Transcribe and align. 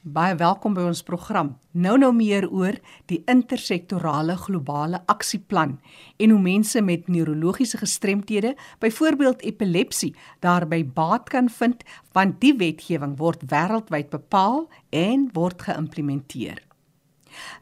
Baie 0.00 0.32
welkom 0.40 0.72
by 0.72 0.86
ons 0.88 1.02
program. 1.04 1.50
Nou 1.76 1.98
nou 2.00 2.08
meer 2.16 2.46
oor 2.48 2.78
die 3.12 3.18
intersektorale 3.28 4.32
globale 4.40 5.02
aksieplan 5.12 5.74
en 6.16 6.32
hoe 6.32 6.40
mense 6.40 6.80
met 6.80 7.10
neurologiese 7.12 7.76
gestremthede, 7.82 8.54
byvoorbeeld 8.80 9.44
epilepsie, 9.44 10.14
daarby 10.40 10.86
baat 10.88 11.28
kan 11.28 11.52
vind 11.52 11.84
want 12.16 12.40
die 12.40 12.54
wetgewing 12.56 13.18
word 13.20 13.44
wêreldwyd 13.52 14.08
bepaal 14.08 14.70
en 14.88 15.28
word 15.36 15.68
geïmplementeer. 15.68 16.64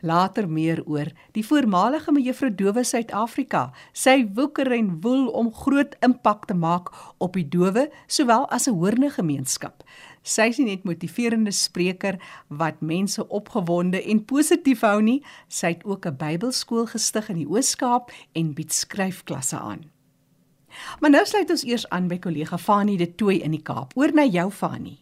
Later 0.00 0.48
meer 0.48 0.80
oor 0.86 1.11
die 1.36 1.45
voormalige 1.46 2.12
mevrou 2.14 2.50
Dowe 2.55 2.84
Suid-Afrika. 2.84 3.68
Sy 3.93 4.23
woeker 4.34 4.70
en 4.73 4.95
woel 5.02 5.29
om 5.36 5.50
groot 5.55 5.96
impak 6.05 6.46
te 6.48 6.57
maak 6.57 6.91
op 7.18 7.36
die 7.36 7.46
dowe 7.48 7.89
sowel 8.07 8.46
as 8.55 8.68
'n 8.68 8.79
hoorne 8.79 9.11
gemeenskap. 9.11 9.82
Sy 10.29 10.50
is 10.52 10.58
nie 10.60 10.68
net 10.68 10.84
motiverende 10.84 11.52
spreker 11.56 12.18
wat 12.52 12.82
mense 12.84 13.24
opgewonde 13.32 14.02
en 14.12 14.21
positief 14.29 14.84
hou 14.84 15.00
nie, 15.03 15.22
sy 15.48 15.72
het 15.76 15.84
ook 15.84 16.07
'n 16.07 16.16
Bybelskool 16.16 16.86
gestig 16.86 17.29
in 17.29 17.36
die 17.36 17.48
Oos-Kaap 17.48 18.12
en 18.34 18.54
bied 18.54 18.72
skryfklasse 18.72 19.56
aan. 19.56 19.89
Maar 21.00 21.11
nou 21.11 21.25
sluit 21.26 21.50
ons 21.50 21.64
eers 21.64 21.89
aan 21.89 22.08
by 22.08 22.18
kollega 22.18 22.58
Fanie 22.58 22.98
de 22.98 23.14
Tooi 23.14 23.40
in 23.40 23.50
die 23.50 23.62
Kaap. 23.62 23.96
Oor 23.96 24.12
na 24.12 24.25
jou 24.25 24.50
Fanie. 24.50 24.98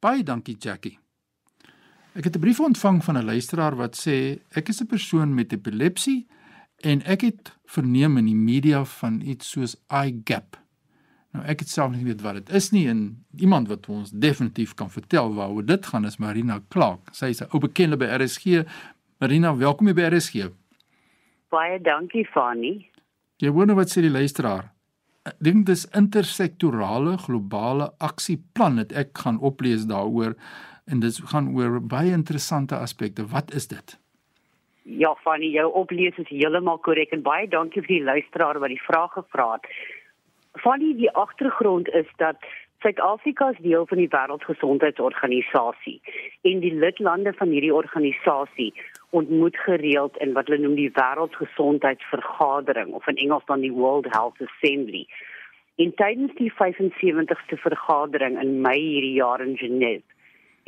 Baie 0.00 0.22
dankie 0.22 0.56
Jackie. 0.58 0.98
Ek 2.14 2.24
het 2.24 2.36
'n 2.36 2.40
brief 2.40 2.60
ontvang 2.60 3.04
van 3.04 3.18
'n 3.18 3.24
luisteraar 3.24 3.76
wat 3.76 3.96
sê 3.96 4.40
ek 4.50 4.68
is 4.68 4.80
'n 4.80 4.86
persoon 4.86 5.34
met 5.34 5.52
epilepsie 5.52 6.26
en 6.76 7.02
ek 7.02 7.20
het 7.20 7.52
verneem 7.64 8.16
in 8.16 8.24
die 8.24 8.34
media 8.34 8.84
van 8.84 9.20
iets 9.20 9.50
soos 9.50 9.76
eye 9.88 10.20
gap. 10.24 10.63
Nou 11.34 11.42
ek 11.50 11.64
het 11.64 11.70
self 11.72 11.90
nie 11.90 12.04
weet 12.06 12.22
wat 12.22 12.36
dit 12.38 12.50
is 12.54 12.68
nie 12.70 12.84
en 12.90 13.00
iemand 13.42 13.66
wat 13.70 13.88
ons 13.90 14.12
definitief 14.24 14.74
kan 14.78 14.90
vertel 14.90 15.32
waaroor 15.34 15.64
dit 15.66 15.86
gaan 15.90 16.06
is 16.06 16.20
Marina 16.22 16.60
Clark. 16.70 17.10
Sy 17.10 17.32
is 17.34 17.42
'n 17.42 17.50
ou 17.50 17.58
bekende 17.58 17.96
by 17.96 18.06
RSG. 18.06 18.62
Marina, 19.18 19.56
welkom 19.56 19.86
hier 19.86 19.94
by 19.94 20.06
RSG. 20.14 20.50
Baie 21.50 21.80
dankie 21.80 22.26
Fanny. 22.26 22.86
Jy 23.38 23.48
hoor 23.48 23.66
nou 23.66 23.76
wat 23.76 23.90
sê 23.90 24.00
die 24.00 24.10
luisteraar. 24.10 24.70
Ek 25.24 25.34
dink 25.40 25.66
dis 25.66 25.86
intersektorale 25.90 27.18
globale 27.18 27.90
aksieplan 27.98 28.76
wat 28.76 28.92
ek 28.92 29.18
gaan 29.18 29.38
oplees 29.40 29.86
daaroor 29.86 30.36
en 30.86 31.00
dit 31.00 31.20
gaan 31.32 31.48
oor 31.56 31.80
baie 31.80 32.12
interessante 32.12 32.76
aspekte. 32.76 33.26
Wat 33.26 33.54
is 33.54 33.66
dit? 33.66 33.98
Ja, 34.84 35.14
Fanny, 35.24 35.50
jou 35.50 35.72
oplees 35.72 36.16
is 36.18 36.28
heeltemal 36.28 36.78
korrek 36.78 37.12
en 37.12 37.22
baie 37.22 37.48
dankie 37.48 37.82
vir 37.82 37.96
die 37.96 38.04
luisteraar 38.04 38.60
wat 38.60 38.68
die 38.68 38.84
vraag 38.86 39.12
gevra 39.12 39.52
het. 39.52 39.66
Van 40.62 40.78
die, 40.78 40.94
die 40.94 41.10
agtergrond 41.10 41.88
is 41.88 42.06
dat 42.16 42.36
Suid-Afrika 42.78 43.48
is 43.50 43.58
deel 43.58 43.86
van 43.86 43.98
die 43.98 44.08
Wêreldgesondheidsorganisasie 44.12 46.00
en 46.50 46.58
die 46.60 46.74
lidlande 46.74 47.32
van 47.32 47.48
hierdie 47.48 47.74
organisasie 47.74 48.74
ontmoet 49.10 49.56
gereeld 49.66 50.16
in 50.16 50.34
wat 50.36 50.46
hulle 50.46 50.60
noem 50.62 50.74
die 50.78 50.90
Wêreldgesondheidsvergadering 50.98 52.92
of 52.92 53.06
in 53.10 53.16
Engels 53.16 53.46
dan 53.50 53.64
die 53.66 53.72
World 53.72 54.06
Health 54.12 54.42
Assembly. 54.46 55.06
In 55.74 55.94
tydens 55.98 56.34
die 56.38 56.52
75ste 56.54 57.58
vergadering 57.62 58.36
in 58.42 58.60
Mei 58.66 58.78
hierdie 58.78 59.16
jaar 59.16 59.40
in 59.42 59.56
Genève 59.58 60.06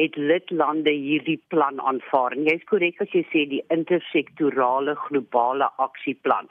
het 0.02 0.16
lidlande 0.16 0.90
hierdie 0.92 1.40
plan 1.48 1.80
aanvaar. 1.80 2.32
En 2.32 2.48
jy's 2.48 2.64
korrek 2.70 3.00
as 3.04 3.12
jy 3.14 3.22
sê 3.28 3.44
die 3.48 3.64
intersektorale 3.76 4.96
globale 5.06 5.68
aksieplan. 5.84 6.50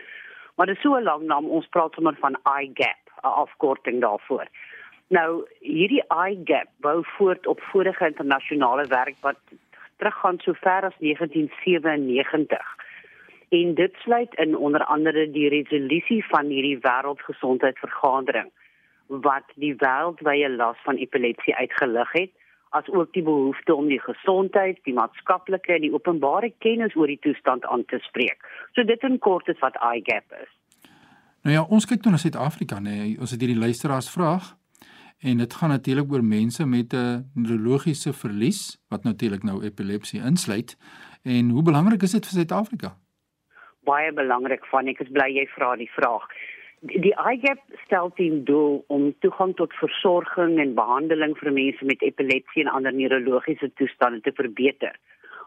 Maar 0.56 0.72
dit 0.72 0.78
is 0.78 0.82
so 0.82 0.96
'n 0.96 1.04
lang 1.04 1.26
naam, 1.26 1.50
ons 1.50 1.68
praat 1.68 1.94
sommer 1.94 2.16
van 2.22 2.38
IGAP 2.62 3.05
'n 3.26 3.38
afkorting 3.44 4.02
daarvoor. 4.02 4.48
Nou 5.08 5.46
hierdie 5.60 6.04
iGap 6.30 6.70
bou 6.82 7.04
voort 7.18 7.48
op 7.48 7.62
vorige 7.62 8.06
internasionale 8.06 8.86
werk 8.88 9.16
wat 9.22 9.40
teruggaan 9.98 10.40
so 10.40 10.54
ver 10.54 10.84
as 10.84 10.98
1997. 11.00 12.76
En 13.50 13.74
dit 13.74 13.94
sluit 13.94 14.34
in 14.36 14.58
onder 14.58 14.84
andere 14.84 15.32
die 15.32 15.50
resolusie 15.50 16.26
van 16.26 16.46
hierdie 16.46 16.80
wêreldgesondheidsvergadering 16.82 18.50
wat 19.08 19.44
die 19.56 19.76
wêreldwye 19.78 20.50
las 20.50 20.78
van 20.84 20.96
epilepsie 20.96 21.56
uitgelig 21.56 22.12
het 22.12 22.32
as 22.70 22.90
ook 22.90 23.14
die 23.14 23.24
behoefte 23.24 23.76
om 23.76 23.88
die 23.88 24.02
gesondheid, 24.02 24.80
die 24.84 24.94
maatskaplike 24.94 25.74
en 25.74 25.86
die 25.86 25.94
openbare 25.94 26.52
kennis 26.60 26.96
oor 26.96 27.08
die 27.08 27.22
toestand 27.24 27.66
aan 27.66 27.86
te 27.86 28.00
spreek. 28.04 28.42
So 28.74 28.84
dit 28.84 29.04
in 29.08 29.20
kort 29.20 29.48
is 29.48 29.62
wat 29.64 29.78
iGap 29.94 30.36
is. 30.42 30.52
Nou 31.46 31.54
ja, 31.54 31.62
ons 31.70 31.86
kyk 31.86 32.02
toe 32.02 32.10
na 32.10 32.18
Suid-Afrika, 32.18 32.80
nê. 32.82 32.92
Nee. 32.98 33.10
Ons 33.22 33.36
het 33.36 33.44
hierdie 33.44 33.60
luisteraars 33.62 34.08
vraag 34.10 34.56
en 35.30 35.38
dit 35.38 35.54
gaan 35.54 35.70
natuurlik 35.70 36.10
oor 36.12 36.24
mense 36.26 36.66
met 36.66 36.94
'n 36.94 37.30
neurologiese 37.34 38.14
verlies 38.14 38.62
wat 38.90 39.04
natuurlik 39.04 39.44
nou 39.44 39.62
epilepsie 39.64 40.22
insluit. 40.22 40.74
En 41.24 41.50
hoe 41.50 41.64
belangrik 41.64 42.02
is 42.02 42.12
dit 42.12 42.26
vir 42.26 42.36
Suid-Afrika? 42.38 42.98
Baie 43.84 44.14
belangrik, 44.14 44.66
van 44.66 44.88
ek 44.88 45.00
is 45.00 45.12
bly 45.12 45.30
jy 45.38 45.46
vra 45.48 45.76
die 45.76 45.92
vraag. 45.92 46.26
Die 46.82 47.14
IGAP 47.34 47.62
stel 47.86 48.12
teen 48.16 48.44
doel 48.44 48.84
om 48.88 49.14
toegang 49.20 49.56
tot 49.56 49.74
versorging 49.74 50.60
en 50.60 50.74
behandeling 50.74 51.38
vir 51.38 51.52
mense 51.52 51.86
met 51.86 52.02
epilepsie 52.02 52.64
en 52.64 52.74
ander 52.74 52.94
neurologiese 52.94 53.74
toestande 53.74 54.22
te 54.22 54.32
verbeter, 54.32 54.96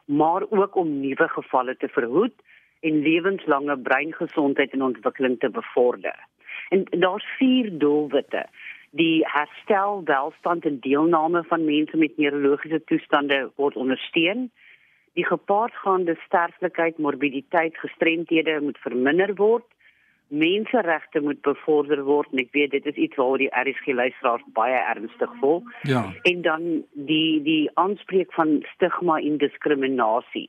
maar 0.04 0.42
ook 0.50 0.76
om 0.76 1.00
nuwe 1.00 1.28
gevalle 1.28 1.76
te 1.76 1.88
verhoed 1.88 2.34
en 2.80 3.02
lewenslange 3.02 3.78
breingesondheid 3.78 4.72
en 4.72 4.82
ontwikkeling 4.82 5.38
te 5.40 5.50
bevorder. 5.50 6.26
En 6.68 6.84
daar's 6.90 7.26
vier 7.38 7.78
doelwitte: 7.78 8.46
die 8.90 9.26
herstel, 9.26 10.02
welstand 10.04 10.64
en 10.64 10.80
deelname 10.80 11.44
van 11.44 11.64
mense 11.64 11.96
met 11.96 12.16
neurologiese 12.16 12.84
toestande 12.84 13.50
word 13.56 13.76
ondersteun. 13.76 14.50
Die 15.12 15.26
gepaardgaande 15.26 16.16
sterflikheid, 16.26 16.98
morbiditeit, 16.98 17.78
gestremthede 17.78 18.60
moet 18.60 18.78
verminder 18.78 19.34
word. 19.34 19.64
Menseregte 20.28 21.20
moet 21.20 21.40
bevorder 21.40 22.02
word 22.04 22.28
en 22.32 22.42
ek 22.44 22.52
weet 22.52 22.70
dit 22.76 22.86
is 22.86 23.00
iets 23.08 23.16
waaroor 23.16 23.40
die 23.40 23.52
RSG 23.56 23.94
luisteraars 23.96 24.44
baie 24.56 24.76
ernstig 24.76 25.32
voel. 25.40 25.62
Ja. 25.88 26.04
En 26.28 26.42
dan 26.44 26.66
die 26.92 27.40
die 27.42 27.70
aanspreek 27.80 28.32
van 28.36 28.58
stigma 28.74 29.18
en 29.18 29.40
diskriminasie. 29.40 30.48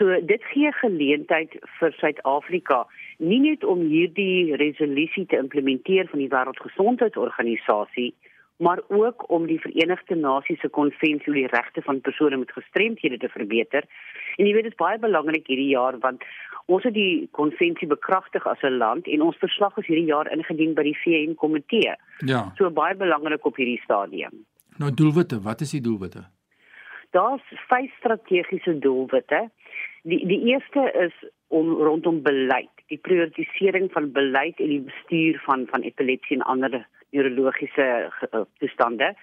So 0.00 0.08
dit 0.24 0.44
gee 0.48 0.72
geleentheid 0.80 1.58
vir 1.76 1.92
Suid-Afrika 2.00 2.86
nie 3.20 3.40
net 3.44 3.64
om 3.68 3.82
hierdie 3.84 4.56
resolusie 4.56 5.26
te 5.28 5.36
implementeer 5.36 6.08
van 6.08 6.22
die 6.22 6.30
Wêreldgesondheidsorganisasie 6.32 8.14
maar 8.60 8.80
ook 8.88 9.30
om 9.30 9.46
die 9.46 9.60
Verenigde 9.60 10.14
Nasies 10.14 10.60
se 10.60 10.68
konvensie 10.68 11.28
oor 11.28 11.38
die 11.38 11.52
regte 11.52 11.82
van 11.82 12.00
persone 12.00 12.36
met 12.36 12.52
gestremthede 12.52 13.16
te 13.16 13.28
verbeter. 13.32 13.86
En 14.36 14.46
jy 14.46 14.52
weet 14.52 14.68
dit 14.68 14.74
is 14.74 14.80
baie 14.80 14.98
belangrik 15.00 15.46
hierdie 15.48 15.70
jaar 15.72 15.96
want 16.02 16.24
ons 16.66 16.84
het 16.84 16.94
die 16.94 17.28
konvensie 17.36 17.88
bekragtig 17.88 18.46
as 18.46 18.60
'n 18.62 18.76
land 18.82 19.08
en 19.08 19.22
ons 19.28 19.40
verslag 19.44 19.78
is 19.78 19.86
hierdie 19.86 20.12
jaar 20.12 20.28
ingedien 20.32 20.74
by 20.74 20.82
die 20.82 20.98
VN 21.04 21.34
komitee. 21.34 21.94
Ja. 22.18 22.52
So 22.58 22.70
baie 22.70 22.94
belangrik 22.94 23.46
op 23.46 23.56
hierdie 23.56 23.80
stadium. 23.84 24.44
Nou 24.76 24.94
doelwitte, 24.94 25.40
wat 25.40 25.60
is 25.60 25.70
die 25.70 25.80
doelwitte? 25.80 26.28
Daar's 27.10 27.42
vyf 27.68 27.90
strategiese 27.98 28.78
doelwitte. 28.78 29.50
Die 30.02 30.26
die 30.26 30.40
eerste 30.52 30.90
is 30.92 31.30
om 31.48 31.72
rondom 31.74 32.22
beleid, 32.22 32.70
die 32.88 32.98
prioritisering 32.98 33.90
van 33.92 34.12
beleid 34.12 34.60
en 34.60 34.68
die 34.72 34.84
bestuur 34.86 35.40
van 35.44 35.66
van 35.70 35.82
epilepsie 35.82 36.36
en 36.36 36.46
ander 36.54 36.86
neurologiese 37.10 37.86
uh, 38.08 38.40
toestande. 38.58 39.14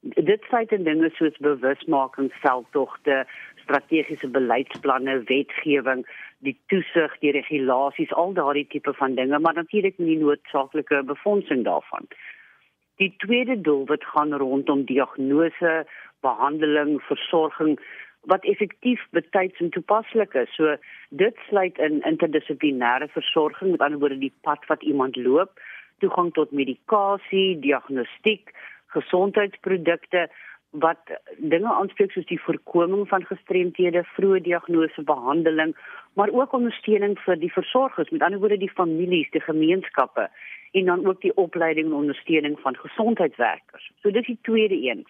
Dit 0.00 0.42
sluit 0.48 0.72
in 0.72 0.84
dinge 0.84 1.10
soos 1.14 1.36
bewusmaking, 1.44 2.32
veldtogte, 2.42 3.24
strategiese 3.62 4.28
beleidsplanne, 4.28 5.22
wetgewing, 5.28 6.06
die 6.38 6.56
toesig, 6.72 7.16
die 7.20 7.32
regulasies, 7.36 8.12
al 8.12 8.32
daardie 8.34 8.66
tipe 8.72 8.94
van 8.96 9.14
dinge, 9.14 9.38
maar 9.38 9.54
natuurlik 9.54 9.98
nie 9.98 10.16
noodsaaklike 10.18 11.02
befondsing 11.06 11.64
daarvan. 11.68 12.08
Die 12.96 13.12
tweede 13.24 13.60
doel 13.60 13.84
wat 13.86 14.04
gaan 14.04 14.34
rondom 14.34 14.84
diagnose, 14.84 15.84
behandeling, 16.20 16.98
versorging 17.08 17.78
wat 18.28 18.44
effektief 18.44 19.00
betyds 19.16 19.60
en 19.60 19.70
toepaslik 19.70 20.34
is. 20.34 20.52
So 20.54 20.76
dit 21.08 21.36
sluit 21.48 21.78
in 21.78 22.02
interdissiplinêre 22.08 23.08
versorging, 23.08 23.70
met 23.70 23.80
ander 23.80 23.98
woorde 23.98 24.18
die 24.20 24.34
pad 24.44 24.66
wat 24.68 24.82
iemand 24.82 25.16
loop, 25.16 25.60
toegang 25.98 26.32
tot 26.36 26.52
medikasie, 26.52 27.58
diagnostiek, 27.60 28.52
gesondheidsprodukte 28.94 30.28
wat 30.70 31.10
dinge 31.36 31.66
aanspreek 31.72 32.12
soos 32.14 32.28
die 32.28 32.38
voorkoming 32.40 33.08
van 33.10 33.24
gestremthede, 33.26 34.04
vroeë 34.14 34.42
diagnose, 34.46 35.02
behandeling, 35.02 35.74
maar 36.14 36.30
ook 36.30 36.54
ondersteuning 36.54 37.16
vir 37.24 37.40
die 37.42 37.50
versorgers, 37.52 38.10
met 38.14 38.22
ander 38.22 38.38
woorde 38.38 38.60
die 38.60 38.70
families, 38.70 39.30
die 39.34 39.42
gemeenskappe 39.42 40.28
en 40.78 40.86
dan 40.86 41.06
ook 41.06 41.20
die 41.20 41.34
opleiding 41.34 41.90
en 41.90 42.02
ondersteuning 42.04 42.58
van 42.62 42.76
gesondheidswerkers. 42.76 43.90
So 44.02 44.10
dis 44.14 44.26
die 44.26 44.38
tweede 44.46 44.78
een. 44.78 45.06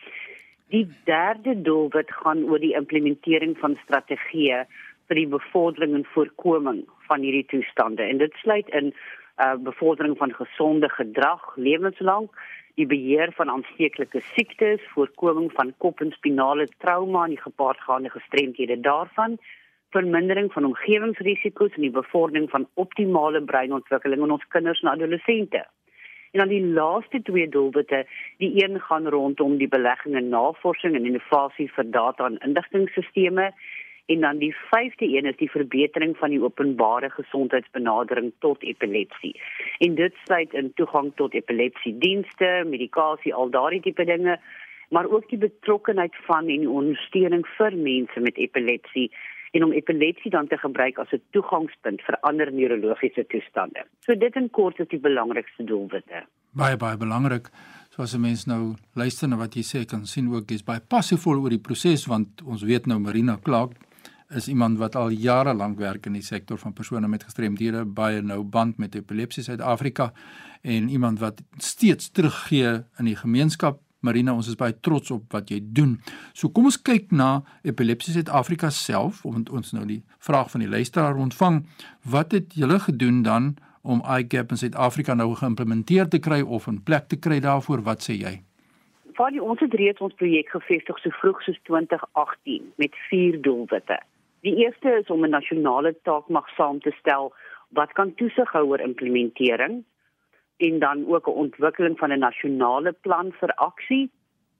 Die 0.71 0.87
derde 1.05 1.57
doel 1.63 1.89
wat 1.91 2.13
gaan 2.23 2.45
oor 2.47 2.63
die 2.63 2.77
implementering 2.79 3.57
van 3.59 3.75
strategieë 3.83 4.63
vir 5.11 5.19
die 5.19 5.31
bevordering 5.33 5.97
en 5.99 6.07
voorkoming 6.15 6.85
van 7.09 7.27
hierdie 7.27 7.47
toestande 7.51 8.07
en 8.07 8.23
dit 8.23 8.37
sluit 8.45 8.71
in 8.81 8.93
uh 9.41 9.57
bevordering 9.67 10.15
van 10.21 10.35
gesonde 10.37 10.89
gedrag 10.93 11.43
lewenslank 11.57 12.37
die 12.79 12.87
beheer 12.87 13.33
van 13.37 13.51
aansteeklike 13.51 14.21
siektes, 14.35 14.85
voorkoming 14.95 15.51
van 15.53 15.73
kop- 15.83 16.01
en 16.01 16.13
spinale 16.13 16.69
trauma 16.85 17.25
en 17.25 17.35
die 17.35 17.43
gepaardgaande 17.43 18.11
gestremdhede 18.11 18.81
daarvan, 18.81 19.39
vermindering 19.97 20.53
van 20.53 20.65
omgewingsrisiko's 20.65 21.75
en 21.75 21.89
die 21.89 21.97
bevordering 21.99 22.51
van 22.51 22.69
optimale 22.75 23.43
breinontwikkeling 23.43 24.23
in 24.23 24.37
ons 24.39 24.47
kinders 24.55 24.83
en 24.85 24.93
adolessente. 24.93 25.65
En 26.31 26.39
dan 26.39 26.49
die 26.49 26.67
laaste 26.67 27.23
twee 27.23 27.49
doelwitte, 27.49 28.07
die 28.39 28.65
een 28.65 28.81
gaan 28.81 29.09
rondom 29.09 29.57
die 29.59 29.69
belegging 29.69 30.17
in 30.17 30.29
navorsing 30.29 30.95
en 30.95 31.05
innovasie 31.05 31.71
vir 31.75 31.91
data 31.91 32.27
en 32.27 32.39
inligtingstelsels 32.39 33.55
en 34.11 34.21
dan 34.21 34.39
die 34.39 34.55
vyfde 34.71 35.07
een 35.07 35.27
is 35.31 35.37
die 35.39 35.51
verbetering 35.51 36.17
van 36.19 36.33
die 36.35 36.43
openbare 36.43 37.11
gesondheidsbenadering 37.11 38.33
tot 38.39 38.63
epilepsie. 38.63 39.35
En 39.79 39.95
dit 39.95 40.15
sluit 40.25 40.55
in 40.55 40.73
toegang 40.75 41.13
tot 41.15 41.35
epilepsiedienste, 41.35 42.65
medikasie, 42.67 43.35
al 43.35 43.51
daardie 43.51 43.81
tipe 43.81 44.05
dinge, 44.05 44.41
maar 44.89 45.11
ook 45.11 45.29
die 45.29 45.39
betrokkenheid 45.39 46.17
van 46.27 46.49
en 46.49 46.65
die 46.67 46.71
ondersteuning 46.71 47.47
vir 47.59 47.77
mense 47.77 48.21
met 48.21 48.37
epilepsie 48.37 49.11
en 49.51 49.65
om 49.65 49.73
epilepsie 49.73 50.31
dan 50.31 50.47
te 50.47 50.57
gebruik 50.57 50.99
as 50.99 51.13
'n 51.13 51.23
toegangspunt 51.31 52.03
vir 52.03 52.17
ander 52.21 52.53
neurologiese 52.53 53.27
toestande. 53.27 53.85
So 54.01 54.15
dit 54.15 54.37
in 54.37 54.51
kort 54.51 54.81
is 54.81 54.89
die 54.89 55.01
belangrikste 55.01 55.65
doelwitte. 55.65 56.27
Baie 56.53 56.77
baie 56.77 56.97
belangrik. 56.97 57.49
So 57.91 58.03
as 58.03 58.15
'n 58.15 58.21
mens 58.21 58.47
nou 58.47 58.75
luister 58.95 59.29
na 59.29 59.37
wat 59.37 59.55
jy 59.55 59.63
sê, 59.63 59.85
kan 59.87 60.07
sien 60.07 60.33
ook 60.33 60.47
dis 60.47 60.65
baie 60.65 60.81
passievol 60.81 61.41
oor 61.41 61.51
die 61.51 61.59
proses 61.59 62.07
want 62.07 62.43
ons 62.43 62.63
weet 62.63 62.87
nou 62.87 62.99
Marina 62.99 63.39
Clark 63.43 63.73
is 64.31 64.49
iemand 64.49 64.79
wat 64.79 64.97
al 64.97 65.11
jare 65.11 65.55
lank 65.55 65.79
werk 65.79 66.07
in 66.07 66.13
die 66.13 66.23
sektor 66.23 66.59
van 66.59 66.73
persone 66.73 67.09
met 67.09 67.25
gestremdhede, 67.27 67.85
baie 67.85 68.23
nou 68.23 68.43
band 68.43 68.79
met 68.79 68.95
epilepsie 68.95 69.43
Suid-Afrika 69.43 70.13
en 70.63 70.89
iemand 70.89 71.19
wat 71.19 71.43
steeds 71.57 72.11
teruggee 72.11 72.85
in 72.99 73.05
die 73.05 73.17
gemeenskap 73.17 73.81
Marina, 74.01 74.33
ons 74.33 74.49
is 74.49 74.57
baie 74.57 74.73
trots 74.81 75.11
op 75.13 75.33
wat 75.35 75.51
jy 75.53 75.59
doen. 75.77 75.99
So 76.33 76.49
kom 76.49 76.71
ons 76.71 76.79
kyk 76.81 77.11
na 77.13 77.43
Epilepsie 77.69 78.15
Suid-Afrika 78.15 78.71
self, 78.73 79.23
want 79.29 79.51
ons 79.53 79.75
nou 79.77 79.85
die 79.89 80.01
vraag 80.25 80.49
van 80.55 80.65
die 80.65 80.71
luisteraar 80.73 81.21
ontvang. 81.21 81.63
Wat 82.09 82.33
het 82.33 82.57
julle 82.57 82.79
gedoen 82.81 83.23
dan 83.27 83.57
om 83.83 84.01
iGap 84.17 84.55
in 84.55 84.61
Suid-Afrika 84.61 85.15
nou 85.15 85.35
geïmplementeer 85.37 86.09
te 86.09 86.19
kry 86.19 86.41
of 86.41 86.69
'n 86.69 86.81
plek 86.85 87.09
te 87.09 87.17
kry 87.17 87.41
daarvoor? 87.41 87.83
Wat 87.85 88.01
sê 88.01 88.17
jy? 88.17 88.41
Vir 89.17 89.31
die 89.31 89.43
ons 89.43 89.61
het 89.61 89.75
reeds 89.75 90.01
ons 90.01 90.15
projek 90.15 90.49
gevestig 90.49 90.99
so 90.99 91.11
vroeg 91.21 91.43
soos 91.43 91.61
2018 91.69 92.73
met 92.77 92.95
vier 93.11 93.41
doelwitte. 93.43 93.99
Die 94.41 94.57
eerste 94.65 94.89
is 95.01 95.11
om 95.11 95.25
'n 95.25 95.31
nasionale 95.31 95.95
taakmag 96.03 96.49
saam 96.57 96.81
te 96.81 96.93
stel 97.01 97.33
wat 97.69 97.93
kan 97.93 98.15
toesig 98.15 98.53
hou 98.53 98.65
oor 98.67 98.81
implementering 98.81 99.85
en 100.67 100.79
dan 100.79 101.07
ook 101.07 101.27
'n 101.29 101.41
ontwikkeling 101.45 101.99
van 101.99 102.13
'n 102.13 102.19
nasionale 102.19 102.93
plan 102.93 103.33
vir 103.41 103.53
aksie 103.55 104.11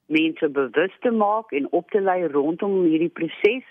mense 0.07 0.49
bewus 0.49 0.95
te 1.01 1.11
maak 1.11 1.53
en 1.53 1.73
op 1.73 1.91
te 1.91 2.01
lei 2.01 2.27
rondom 2.27 2.85
hierdie 2.85 3.15
proses 3.21 3.67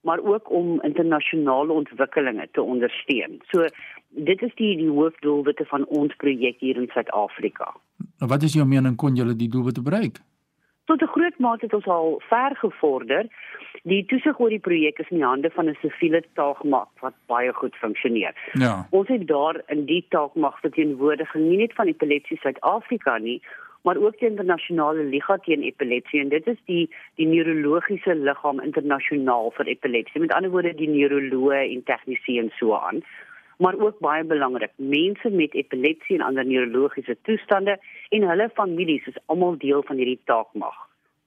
maar 0.00 0.20
ook 0.22 0.50
om 0.50 0.82
internasionale 0.82 1.72
ontwikkelinge 1.72 2.48
te 2.52 2.62
ondersteun. 2.62 3.40
So 3.50 3.66
dit 4.08 4.42
is 4.42 4.54
die 4.54 4.76
die 4.76 4.90
hoofdoelwitte 4.90 5.64
van 5.64 5.86
ons 5.86 6.14
projek 6.16 6.60
hier 6.60 6.76
in 6.76 6.88
Suid-Afrika. 6.92 7.74
Nou 8.18 8.30
wat 8.30 8.42
is 8.42 8.52
jou 8.52 8.66
mening 8.66 8.96
kon 8.96 9.14
julle 9.14 9.36
die 9.36 9.48
doelwitte 9.48 9.82
bereik? 9.82 10.20
Tot 10.88 11.02
'n 11.02 11.14
groot 11.14 11.38
mate 11.38 11.64
het 11.64 11.74
ons 11.74 11.86
al 11.86 12.22
ver 12.28 12.56
gevorder. 12.56 13.26
Die 13.82 14.04
toesig 14.04 14.38
oor 14.40 14.48
die 14.48 14.66
projek 14.68 14.98
is 14.98 15.10
in 15.10 15.16
die 15.16 15.26
hande 15.26 15.50
van 15.50 15.68
'n 15.68 15.76
siviele 15.80 16.22
taakmag 16.32 16.88
wat 17.00 17.14
baie 17.26 17.52
goed 17.52 17.76
funksioneer. 17.76 18.34
Ja. 18.52 18.86
Ons 18.90 19.08
het 19.08 19.26
daar 19.26 19.62
in 19.66 19.84
die 19.84 20.04
taakmag 20.08 20.60
verteenwoordiging 20.60 21.44
nie 21.48 21.58
net 21.58 21.74
van 21.74 21.86
Epilepsie 21.86 22.38
Suid-Afrika 22.38 23.18
nie, 23.18 23.42
maar 23.82 23.96
ook 23.96 24.18
die 24.18 24.28
internasionale 24.28 25.02
liga 25.02 25.36
teen 25.36 25.62
epilepsie 25.62 26.20
en 26.20 26.28
dit 26.28 26.46
is 26.46 26.60
die 26.64 26.90
die 27.14 27.26
neurologiese 27.26 28.14
liggaam 28.14 28.60
internasionaal 28.60 29.50
vir 29.50 29.66
epilepsie. 29.66 30.20
Met 30.20 30.32
ander 30.32 30.50
woorde 30.50 30.74
die 30.74 30.88
neuroloë 30.88 31.62
en 31.74 31.82
tegnisië 31.84 32.38
en 32.38 32.50
so 32.58 32.74
aan. 32.74 33.02
Maar 33.58 33.78
ook 33.78 33.98
baie 33.98 34.24
belangrik, 34.24 34.70
mense 34.76 35.30
met 35.30 35.54
epilepsie 35.54 36.16
en 36.18 36.24
ander 36.24 36.46
neurologiese 36.46 37.16
toestande 37.22 37.78
en 38.08 38.28
hulle 38.28 38.50
families 38.54 39.06
is 39.06 39.18
almal 39.26 39.58
deel 39.58 39.82
van 39.82 39.96
hierdie 39.96 40.20
taakmag. 40.24 40.76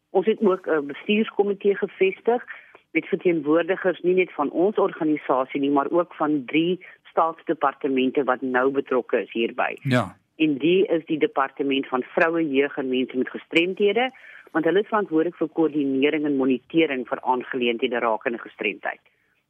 Ons 0.09 0.25
het 0.25 0.39
ook 0.41 0.67
'n 0.67 0.87
bestuurskomitee 0.87 1.75
gevestig 1.75 2.43
met 2.91 3.05
verteenwoordigers 3.05 3.99
nie 4.01 4.13
net 4.13 4.31
van 4.31 4.49
ons 4.51 4.75
organisasie 4.75 5.59
nie, 5.59 5.71
maar 5.71 5.91
ook 5.91 6.13
van 6.13 6.43
drie 6.45 6.85
staatsdepartemente 7.09 8.23
wat 8.23 8.41
nou 8.41 8.71
betrokke 8.71 9.21
is 9.21 9.31
hierby. 9.31 9.75
Ja. 9.81 10.15
En 10.35 10.57
die 10.57 10.85
is 10.85 11.05
die 11.05 11.19
departement 11.19 11.87
van 11.87 12.03
vroue, 12.03 12.49
jeug 12.49 12.77
en 12.77 12.89
mense 12.89 13.17
met 13.17 13.29
gestremthede, 13.29 14.11
want 14.51 14.65
hulle 14.65 14.79
is 14.79 14.87
verantwoordelik 14.87 15.35
vir 15.39 15.49
koördinering 15.57 16.25
en 16.25 16.35
monitering 16.35 17.07
vir 17.07 17.21
aangeleenthede 17.21 17.99
rakende 17.99 18.37
gestremdheid. 18.37 18.99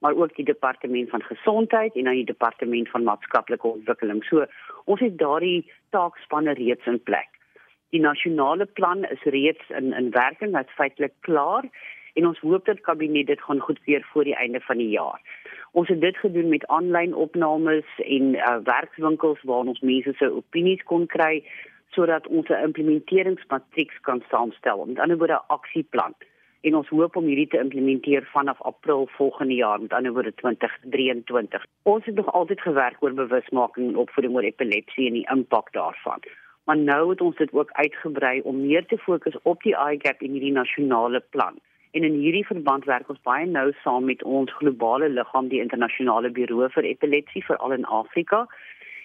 Maar 0.02 0.16
ook 0.18 0.36
die 0.36 0.46
departement 0.46 1.10
van 1.10 1.22
gesondheid 1.22 1.96
en 1.96 2.04
dan 2.10 2.18
die 2.18 2.26
departement 2.26 2.90
van 2.90 3.04
maatskaplike 3.04 3.68
ontwikkeling. 3.68 4.24
So 4.26 4.46
ons 4.86 5.00
het 5.00 5.18
daardie 5.18 5.72
taakspanne 5.94 6.54
reeds 6.58 6.86
in 6.90 6.98
plek. 7.04 7.30
Die 7.94 8.02
nasionale 8.02 8.66
plan 8.66 9.04
is 9.06 9.24
reeds 9.24 9.70
in 9.70 9.94
in 9.94 10.12
werking, 10.12 10.56
dit 10.58 10.68
is 10.68 10.80
feitelik 10.80 11.14
klaar 11.28 11.68
en 12.14 12.28
ons 12.28 12.40
hoop 12.40 12.66
dat 12.66 12.82
kabinet 12.82 13.28
dit 13.28 13.42
gaan 13.42 13.60
goedkeur 13.60 14.08
voor 14.12 14.24
die 14.24 14.36
einde 14.36 14.60
van 14.60 14.78
die 14.78 14.90
jaar. 14.90 15.22
Ons 15.72 15.88
het 15.88 16.02
dit 16.02 16.18
gedoen 16.18 16.50
met 16.50 16.68
aanlyn 16.68 17.14
opnames 17.16 17.88
en 18.06 18.34
uh, 18.36 18.58
werkswinkels 18.64 19.44
waar 19.44 19.72
ons 19.74 19.80
mense 19.80 20.14
se 20.18 20.32
opinies 20.32 20.84
kon 20.84 21.06
kry 21.06 21.44
sodat 21.96 22.28
ons 22.28 22.48
'n 22.50 22.64
implementeringsmatrieks 22.64 24.00
kan 24.02 24.24
saamstel, 24.30 24.88
ander 24.96 25.18
woorde 25.18 25.34
'n 25.34 25.48
aksieplan. 25.48 26.16
En 26.62 26.76
ons 26.76 26.90
hoop 26.90 27.16
om 27.16 27.26
hierdie 27.26 27.48
te 27.48 27.58
implementeer 27.58 28.28
vanaf 28.34 28.62
April 28.62 29.08
volgende 29.18 29.54
jaar, 29.54 29.82
met 29.82 29.94
ander 29.94 30.14
woorde 30.14 30.34
2023. 30.36 31.66
Ons 31.84 32.06
het 32.06 32.16
nog 32.16 32.32
altyd 32.34 32.62
gewerk 32.62 33.04
oor 33.04 33.14
bewusmaking 33.14 33.90
en 33.90 33.98
opvoeding 33.98 34.36
oor 34.36 34.46
epilepsie 34.46 35.08
en 35.08 35.20
die 35.20 35.28
impak 35.30 35.74
daarvan 35.74 36.22
maar 36.64 36.78
nou 36.78 37.10
het 37.10 37.22
ons 37.22 37.36
dit 37.36 37.54
ook 37.54 37.72
uitgebrei 37.72 38.42
om 38.42 38.62
meer 38.66 38.86
te 38.86 38.98
fokus 38.98 39.36
op 39.42 39.64
die 39.64 39.76
iGap 39.76 40.22
in 40.22 40.32
hierdie 40.32 40.54
nasionale 40.56 41.20
plan. 41.30 41.58
En 41.92 42.04
in 42.04 42.14
hierdie 42.14 42.46
verband 42.46 42.86
werk 42.86 43.10
ons 43.10 43.22
baie 43.28 43.46
nou 43.46 43.72
saam 43.84 44.06
met 44.08 44.24
ons 44.24 44.54
globale 44.60 45.10
liggaam, 45.10 45.50
die 45.52 45.60
internasionale 45.60 46.30
buro 46.32 46.70
vir 46.76 46.88
epilepsie 46.88 47.44
veral 47.46 47.76
in 47.76 47.86
Afrika. 47.86 48.46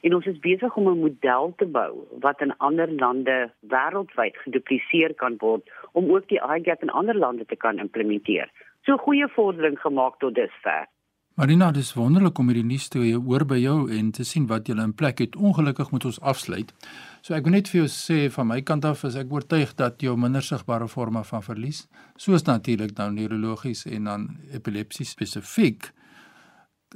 En 0.07 0.15
ons 0.15 0.27
is 0.31 0.39
besig 0.39 0.77
om 0.79 0.89
'n 0.89 1.01
model 1.03 1.53
te 1.57 1.67
bou 1.67 1.93
wat 2.25 2.41
in 2.41 2.57
ander 2.57 2.91
lande 2.93 3.51
wêreldwyd 3.75 4.37
gedupliseer 4.45 5.15
kan 5.15 5.35
word 5.39 5.71
om 5.93 6.11
ook 6.15 6.29
die 6.29 6.43
iGap 6.57 6.83
in 6.83 6.91
ander 6.91 7.19
lande 7.19 7.45
te 7.47 7.57
kan 7.57 7.79
implementeer. 7.79 8.51
So 8.85 8.97
goeie 8.97 9.29
vordering 9.29 9.79
gemaak 9.79 10.19
tot 10.19 10.35
dusver. 10.35 10.87
Marina, 11.35 11.71
dis 11.71 11.95
wonderlik 11.95 12.39
om 12.39 12.47
hierdie 12.47 12.65
nuus 12.65 12.89
te 12.89 12.99
hoor 12.99 13.45
by 13.45 13.57
jou 13.57 13.91
en 13.91 14.13
te 14.13 14.25
sien 14.25 14.47
wat 14.47 14.69
jy 14.69 14.77
in 14.79 14.95
plek 14.95 15.19
het. 15.19 15.37
Ongelukkig 15.37 15.91
moet 15.91 16.05
ons 16.05 16.21
afsluit. 16.21 16.73
So 17.21 17.35
ek 17.35 17.43
wil 17.43 17.53
net 17.53 17.69
vir 17.69 17.81
jou 17.81 17.89
sê 17.89 18.31
van 18.31 18.47
my 18.47 18.61
kant 18.63 18.85
af 18.85 19.05
is 19.05 19.17
ek 19.17 19.33
oortuig 19.33 19.75
dat 19.75 20.01
jou 20.01 20.17
minder 20.17 20.43
sigbare 20.43 20.89
forme 20.89 21.25
van 21.25 21.43
verlies, 21.43 21.89
soos 22.17 22.43
natuurlik 22.45 22.97
nou 22.97 23.11
neurologies 23.11 23.87
en 23.87 24.05
dan 24.05 24.29
epilepsie 24.53 25.07
spesifiek, 25.07 25.93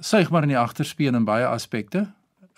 suig 0.01 0.31
maar 0.31 0.43
in 0.43 0.49
die 0.49 0.59
agterspieën 0.59 1.15
in 1.15 1.25
baie 1.25 1.47
aspekte 1.47 2.07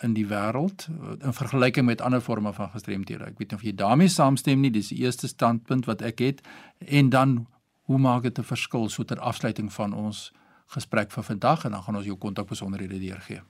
in 0.03 0.15
die 0.15 0.27
wêreld 0.27 0.89
in 1.23 1.33
vergelyking 1.33 1.87
met 1.87 2.01
ander 2.01 2.21
forme 2.21 2.53
van 2.53 2.71
gestremdhede. 2.75 3.25
Ek 3.25 3.39
weet 3.39 3.51
nie 3.51 3.59
of 3.59 3.65
jy 3.67 3.75
daarmee 3.75 4.09
saamstem 4.09 4.61
nie, 4.61 4.71
dis 4.71 4.89
die 4.89 5.03
eerste 5.05 5.29
standpunt 5.29 5.87
wat 5.87 6.03
ek 6.03 6.19
het 6.19 6.43
en 6.87 7.11
dan 7.11 7.47
hoe 7.91 7.99
maak 7.99 8.23
dit 8.23 8.39
'n 8.39 8.51
verskil 8.55 8.89
so 8.89 9.05
ter 9.05 9.19
afsluiting 9.19 9.73
van 9.73 9.93
ons 9.93 10.33
gesprek 10.67 11.11
vir 11.11 11.23
vandag 11.23 11.65
en 11.65 11.71
dan 11.71 11.83
gaan 11.83 11.97
ons 11.97 12.07
jou 12.07 12.17
kontakbesonderhede 12.17 12.99
deurgee. 12.99 13.41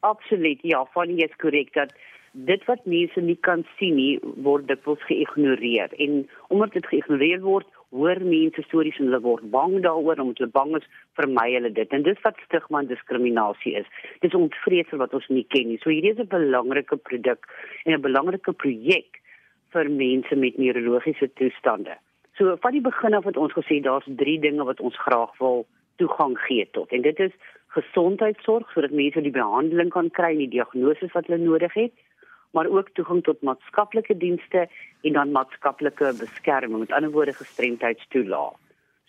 Absoluut. 0.00 0.58
Ja, 0.62 0.84
van 0.92 1.08
jy 1.08 1.24
is 1.28 1.36
korrek 1.36 1.72
dat 1.74 1.92
dit 2.32 2.64
wat 2.64 2.86
mense 2.86 3.20
nie 3.20 3.36
kan 3.36 3.64
sien 3.78 3.94
nie 3.94 4.18
word 4.36 4.68
dikwels 4.68 5.02
geïgnoreer 5.08 5.94
en 5.98 6.28
omdat 6.48 6.72
dit 6.72 6.86
geïgnoreer 6.86 7.40
word, 7.40 7.66
hoor 7.90 8.20
mense 8.22 8.62
stories 8.62 8.98
en 8.98 9.08
hulle 9.10 9.22
word 9.24 9.46
bang 9.50 9.80
daaroor 9.82 10.20
omdat 10.22 10.42
hulle 10.42 10.54
bang 10.54 10.76
is 10.78 10.86
vermy 11.18 11.46
hulle 11.54 11.72
dit. 11.74 11.94
En 11.96 12.04
dis 12.06 12.20
wat 12.22 12.38
stigma 12.46 12.82
en 12.82 12.90
diskriminasie 12.90 13.74
is. 13.80 13.88
Dis 14.24 14.36
ontvreesel 14.38 15.02
wat 15.02 15.14
ons 15.14 15.26
nie 15.28 15.46
ken 15.54 15.68
nie. 15.68 15.80
So 15.82 15.90
hierdie 15.90 16.14
is 16.14 16.22
'n 16.22 16.30
belangrike 16.30 16.96
produk 16.96 17.46
en 17.84 17.94
'n 17.94 18.06
belangrike 18.06 18.52
projek 18.52 19.20
vir 19.72 19.90
mense 19.90 20.36
met 20.36 20.58
neurologiese 20.58 21.30
toestande. 21.34 21.96
So 22.36 22.56
van 22.56 22.72
die 22.72 22.80
begin 22.80 23.14
af 23.14 23.24
het 23.24 23.36
ons 23.36 23.52
gesê 23.52 23.82
daar's 23.82 24.06
3 24.06 24.38
dinge 24.40 24.64
wat 24.64 24.80
ons 24.80 24.96
graag 24.96 25.38
wil 25.38 25.66
toegang 25.96 26.38
gee 26.38 26.68
tot. 26.70 26.92
En 26.92 27.02
dit 27.02 27.18
is 27.18 27.32
gesondheidsorg 27.66 28.70
sodat 28.72 28.90
mense 28.90 29.20
die 29.20 29.34
behandeling 29.34 29.90
kan 29.90 30.10
kry 30.10 30.32
en 30.32 30.44
die 30.44 30.54
diagnose 30.56 31.10
wat 31.12 31.26
hulle 31.26 31.44
nodig 31.44 31.74
het, 31.74 31.92
maar 32.50 32.66
ook 32.66 32.88
toegang 32.92 33.22
tot 33.22 33.42
maatskaplike 33.42 34.16
dienste 34.16 34.68
en 35.02 35.12
dan 35.12 35.32
maatskaplike 35.32 36.14
beskerming, 36.18 36.78
met 36.78 36.92
ander 36.92 37.10
woorde 37.10 37.32
gestremdheidstoelaag. 37.32 38.58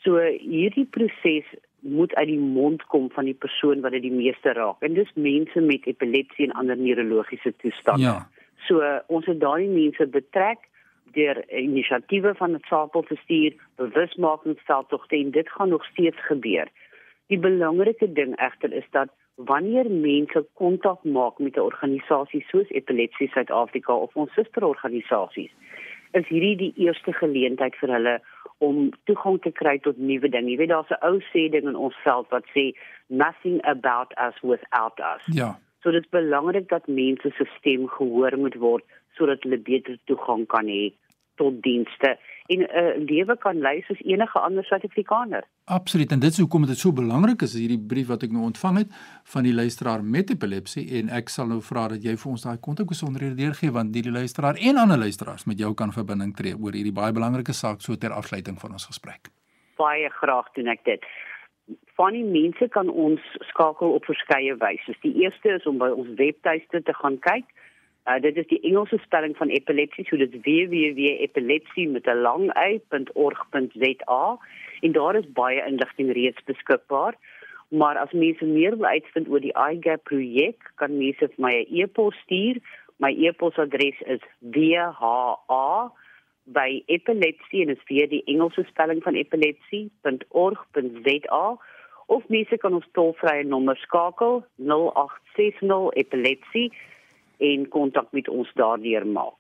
So 0.02 0.18
hierdie 0.22 0.86
proses 0.86 1.46
moet 1.82 2.14
uit 2.16 2.28
die 2.28 2.40
mond 2.40 2.84
kom 2.86 3.10
van 3.14 3.26
die 3.26 3.38
persoon 3.38 3.82
wat 3.82 3.92
dit 3.92 4.02
die 4.06 4.14
meeste 4.14 4.54
raak. 4.54 4.82
En 4.86 4.94
dis 4.94 5.10
mense 5.14 5.62
met 5.62 5.86
epilepsie 5.90 6.48
en 6.48 6.58
ander 6.58 6.78
neurologiese 6.78 7.54
toestande. 7.62 8.06
Ja. 8.06 8.28
So 8.68 8.82
ons 9.08 9.26
het 9.26 9.40
daai 9.42 9.68
mense 9.68 10.08
betrek 10.08 10.68
deur 11.14 11.42
inisiatiewe 11.50 12.34
van 12.40 12.56
die 12.56 12.66
sakelbestuur, 12.70 13.58
bewusmakingsveldtogte 13.82 15.18
en 15.18 15.32
dit 15.32 15.50
gaan 15.50 15.70
nog 15.70 15.86
steeds 15.86 16.26
gebeur. 16.28 16.70
Die 17.28 17.40
belangrike 17.40 18.12
ding 18.14 18.38
egter 18.40 18.74
is 18.74 18.88
dat 18.92 19.10
wanneer 19.36 19.90
mense 19.92 20.46
kontak 20.54 21.04
maak 21.04 21.40
met 21.40 21.56
'n 21.56 21.60
organisasie 21.60 22.46
soos 22.50 22.70
Epilepsie 22.70 23.30
Suid-Afrika 23.30 23.94
of 23.94 24.16
ons 24.16 24.34
susterorganisasies, 24.34 25.52
is 26.12 26.28
hierdie 26.28 26.56
die 26.56 26.74
eerste 26.76 27.14
geleentheid 27.14 27.76
vir 27.76 27.90
hulle 27.90 28.20
om 28.58 28.92
toegang 29.10 29.42
te 29.42 29.52
kry 29.52 29.80
tot 29.80 29.98
nuwe 29.98 30.30
dinge. 30.30 30.52
Jy 30.52 30.58
weet 30.58 30.70
daar's 30.70 30.92
'n 30.92 31.06
ou 31.08 31.20
sê 31.32 31.50
ding 31.50 31.68
in 31.68 31.76
ons 31.76 31.96
veld 32.04 32.28
wat 32.30 32.46
sê 32.56 32.74
nothing 33.08 33.62
about 33.66 34.14
us 34.18 34.36
without 34.42 35.00
us. 35.00 35.24
Ja. 35.36 35.58
So 35.82 35.92
dit 35.92 36.04
is 36.04 36.10
belangrik 36.10 36.70
dat 36.70 36.88
mense 36.88 37.32
se 37.38 37.46
stem 37.58 37.88
gehoor 37.88 38.38
moet 38.38 38.56
word 38.56 38.84
sodat 39.18 39.44
hulle 39.44 39.58
beter 39.58 39.98
toegang 40.06 40.46
kan 40.48 40.68
hê 40.68 40.94
tot 41.42 41.62
dienste 41.66 42.18
en 42.52 42.60
'n 42.60 42.68
uh, 42.82 43.08
lewe 43.10 43.38
kan 43.38 43.58
lei 43.58 43.82
soos 43.82 44.02
enige 44.04 44.40
ander 44.40 44.64
Suid-Afrikaner. 44.66 45.44
Absoluut 45.66 46.12
en 46.12 46.20
dit 46.20 46.32
is 46.32 46.40
hoekom 46.40 46.66
dit 46.66 46.78
so 46.78 46.92
belangrik 46.94 47.42
is 47.42 47.54
hierdie 47.54 47.80
brief 47.94 48.08
wat 48.08 48.24
ek 48.24 48.32
nou 48.36 48.44
ontvang 48.44 48.78
het 48.78 48.90
van 49.34 49.44
die 49.44 49.54
luisteraar 49.54 50.04
met 50.04 50.30
epilepsie 50.30 50.86
en 51.00 51.10
ek 51.20 51.30
sal 51.30 51.48
nou 51.48 51.62
vra 51.62 51.88
dat 51.94 52.04
jy 52.04 52.16
vir 52.24 52.32
ons 52.32 52.44
daai 52.48 52.58
kontakbesonderhede 52.68 53.36
deurgee 53.44 53.72
want 53.72 53.94
die 53.94 54.12
luisteraar 54.12 54.56
en 54.70 54.78
ander 54.84 55.00
luisteraars 55.06 55.46
met 55.46 55.60
jou 55.60 55.74
kan 55.74 55.92
verbinding 55.92 56.36
tree 56.36 56.56
oor 56.62 56.74
hierdie 56.74 56.98
baie 57.02 57.14
belangrike 57.20 57.54
saak 57.54 57.82
so 57.82 57.96
ter 57.96 58.12
afsluiting 58.12 58.60
van 58.60 58.72
ons 58.72 58.90
gesprek. 58.92 59.32
Baie 59.78 60.10
graag 60.10 60.52
doen 60.56 60.68
ek 60.68 60.84
dit. 60.86 61.04
Van 61.96 62.14
die 62.14 62.26
mense 62.26 62.68
kan 62.68 62.90
ons 62.90 63.22
skakel 63.54 63.96
op 63.98 64.06
verskeie 64.06 64.56
wyse. 64.58 64.96
Die 65.02 65.16
eerste 65.24 65.56
is 65.56 65.66
om 65.66 65.78
by 65.78 65.90
ons 65.90 66.10
webtuiste 66.18 66.84
te 66.84 66.94
gaan 66.94 67.20
kyk 67.20 67.48
Uh, 68.10 68.18
dit 68.22 68.38
is 68.38 68.48
die 68.48 68.60
Engelse 68.66 68.98
spelling 69.04 69.38
van 69.38 69.50
epilepsie, 69.54 70.06
so 70.10 70.18
dit 70.18 70.34
is 70.34 70.42
www.epilepsie 70.42 71.90
met 71.90 72.08
'n 72.08 72.22
lang 72.22 72.52
y.org.za 72.58 74.38
en 74.82 74.92
daar 74.92 75.16
is 75.16 75.32
baie 75.32 75.66
inligting 75.66 76.14
reeds 76.14 76.44
beskikbaar. 76.44 77.16
Maar 77.70 77.98
as 77.98 78.12
mense 78.12 78.46
meer 78.46 78.78
wil 78.78 78.86
uitvind 78.86 79.30
oor 79.30 79.40
die 79.40 79.54
iGap 79.54 80.04
projek, 80.04 80.72
kan 80.76 80.98
mense 80.98 81.28
vir 81.28 81.36
my 81.38 81.54
'n 81.54 81.66
e-pos 81.70 82.16
stuur. 82.24 82.58
My 82.98 83.14
e-posadres 83.18 84.02
is 84.02 84.20
wha 84.40 85.92
by 86.44 86.84
epilepsie 86.86 87.62
en 87.62 87.68
dit 87.68 87.78
is 87.78 87.84
vir 87.88 88.08
die 88.08 88.24
Engelse 88.26 88.66
spelling 88.70 89.04
van 89.04 89.16
epilepsie.org.za 89.16 91.58
of 92.06 92.28
mense 92.28 92.58
kan 92.58 92.74
ons 92.74 92.88
tolvrye 92.92 93.44
nommer 93.44 93.76
skakel 93.76 94.44
0860 94.58 95.90
epilepsie 95.94 96.72
en 97.42 97.68
kontak 97.74 98.12
met 98.12 98.30
ons 98.30 98.52
daardeur 98.60 99.08
maak. 99.08 99.40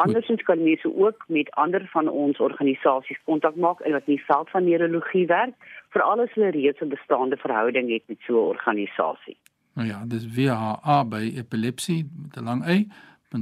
Andersins 0.00 0.42
kan 0.42 0.62
mense 0.62 0.88
ook 0.96 1.24
met 1.28 1.50
ander 1.50 1.88
van 1.92 2.08
ons 2.08 2.38
organisasies 2.40 3.20
kontak 3.24 3.56
maak 3.56 3.78
wat 3.78 4.08
in 4.08 4.16
die 4.16 4.24
veld 4.24 4.50
van 4.50 4.64
neurologie 4.64 5.26
werk, 5.26 5.54
veral 5.92 6.24
as 6.24 6.32
hulle 6.34 6.50
reeds 6.56 6.80
'n 6.80 6.88
bestaande 6.88 7.36
verhouding 7.36 7.90
het 7.90 8.02
met 8.06 8.20
so 8.26 8.32
'n 8.32 8.48
organisasie. 8.56 9.36
Nou 9.74 9.88
ja, 9.88 10.04
dis 10.06 10.26
WHA 10.36 11.04
by 11.04 11.32
epilepsie 11.36 12.08
met 12.22 12.36
'n 12.36 12.44
lang 12.44 12.66
y 12.66 12.88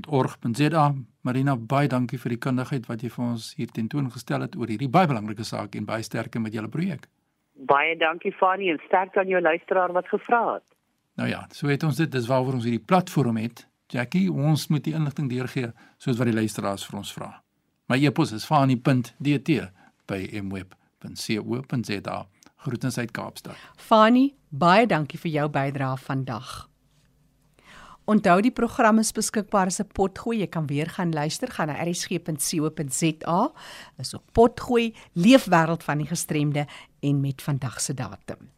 .org.za 0.08 0.94
Marina 1.20 1.56
baie 1.56 1.88
dankie 1.88 2.18
vir 2.18 2.28
die 2.28 2.38
kundigheid 2.38 2.86
wat 2.86 3.02
jy 3.02 3.08
vir 3.08 3.24
ons 3.24 3.54
hier 3.56 3.70
tentoongestel 3.72 4.40
het 4.40 4.56
oor 4.56 4.66
hierdie 4.66 4.88
baie 4.88 5.06
belangrike 5.06 5.44
saak 5.44 5.74
en 5.74 5.84
baie 5.84 6.02
sterkte 6.02 6.38
met 6.38 6.52
julle 6.52 6.68
projek. 6.68 7.08
Baie 7.54 7.96
dankie 7.96 8.32
Fanny 8.32 8.70
en 8.70 8.80
sterkte 8.86 9.20
aan 9.20 9.28
jou 9.28 9.40
luisteraar 9.40 9.92
wat 9.92 10.08
gevra 10.08 10.54
het. 10.54 10.64
Nou 11.16 11.28
ja, 11.28 11.46
so 11.50 11.66
het 11.66 11.82
ons 11.82 11.96
dit 11.96 12.12
dis 12.12 12.26
waaroor 12.26 12.52
ons 12.54 12.64
hierdie 12.64 12.84
platform 12.84 13.36
het 13.36 13.67
Jackie, 13.88 14.28
ons 14.28 14.66
moet 14.68 14.84
die 14.84 14.94
inligting 14.94 15.30
deurgee 15.30 15.72
soos 15.96 16.18
wat 16.20 16.28
die 16.28 16.36
luisteraars 16.36 16.84
vir 16.84 16.98
ons 17.00 17.12
vra. 17.12 17.30
My 17.88 17.96
e-pos 18.04 18.34
is 18.36 18.44
fani.dt 18.44 19.70
by 20.08 20.18
mweb.co.za. 20.42 22.18
Groetens 22.58 22.98
uit 22.98 23.12
Kaapstad. 23.16 23.56
Fani, 23.80 24.34
baie 24.50 24.84
dankie 24.86 25.20
vir 25.22 25.32
jou 25.38 25.46
bydrae 25.54 25.96
vandag. 26.04 26.68
Onthou 28.08 28.38
die 28.40 28.52
program 28.52 29.00
is 29.00 29.12
beskikbaar 29.12 29.68
as 29.68 29.80
'n 29.80 29.88
potgooi. 29.92 30.38
Jy 30.40 30.46
kan 30.46 30.66
weer 30.66 30.88
gaan 30.88 31.12
luister, 31.12 31.48
gaan 31.48 31.68
na 31.68 31.84
rsg.co.za. 31.84 33.52
Is 33.98 34.14
op 34.14 34.24
potgooi 34.32 34.94
leefwêreld 35.14 35.82
van 35.82 35.98
die 35.98 36.06
gestremde 36.06 36.66
en 37.00 37.20
met 37.20 37.42
vandag 37.42 37.80
se 37.80 37.94
datum. 37.94 38.50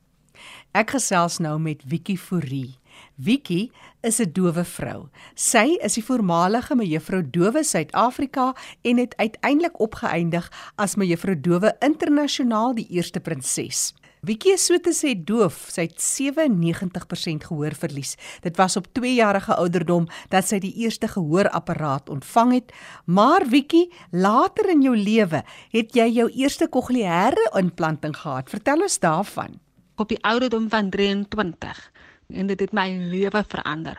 Ek 0.72 0.90
gesels 0.90 1.38
nou 1.38 1.58
met 1.58 1.82
Wiki 1.84 2.18
Fourie. 2.18 2.79
Wiki 3.16 3.70
is 4.02 4.20
'n 4.20 4.32
dowe 4.32 4.64
vrou. 4.64 5.08
Sy 5.34 5.78
is 5.82 5.94
die 5.94 6.04
voormalige 6.04 6.74
mevrou 6.74 7.22
Dowe 7.30 7.64
Suid-Afrika 7.64 8.54
en 8.82 8.96
het 8.96 9.16
uiteindelik 9.16 9.80
opgeëindig 9.80 10.50
as 10.76 10.96
mevrou 10.96 11.40
Dowe 11.40 11.76
internasionaal 11.80 12.74
die 12.74 12.86
eerste 12.88 13.20
prinses. 13.20 13.94
Wiki 14.20 14.50
is 14.52 14.66
so 14.68 14.76
te 14.76 14.92
sê 14.92 15.14
doof. 15.16 15.62
Sy 15.72 15.86
het 15.88 16.02
97% 16.04 17.46
gehoorverlies. 17.48 18.18
Dit 18.44 18.58
was 18.60 18.76
op 18.76 18.90
2 18.92 19.14
jarige 19.14 19.56
ouderdom 19.56 20.08
dat 20.28 20.44
sy 20.44 20.58
die 20.60 20.74
eerste 20.84 21.08
gehoorapparaat 21.08 22.12
ontvang 22.12 22.52
het. 22.52 22.74
Maar 23.06 23.48
Wiki, 23.48 23.86
later 24.12 24.68
in 24.68 24.84
jou 24.84 24.96
lewe 24.96 25.40
het 25.72 25.96
jy 25.96 26.10
jou 26.18 26.28
eerste 26.36 26.68
kokleaire 26.68 27.48
implanting 27.56 28.16
gehad. 28.16 28.52
Vertel 28.52 28.84
ons 28.84 28.98
daarvan. 29.00 29.56
Op 29.96 30.12
die 30.12 30.20
ouderdom 30.20 30.68
van 30.68 30.90
23 30.90 31.80
en 32.34 32.50
dit 32.50 32.60
het 32.60 32.72
my 32.76 32.88
lewe 33.12 33.42
verander. 33.52 33.96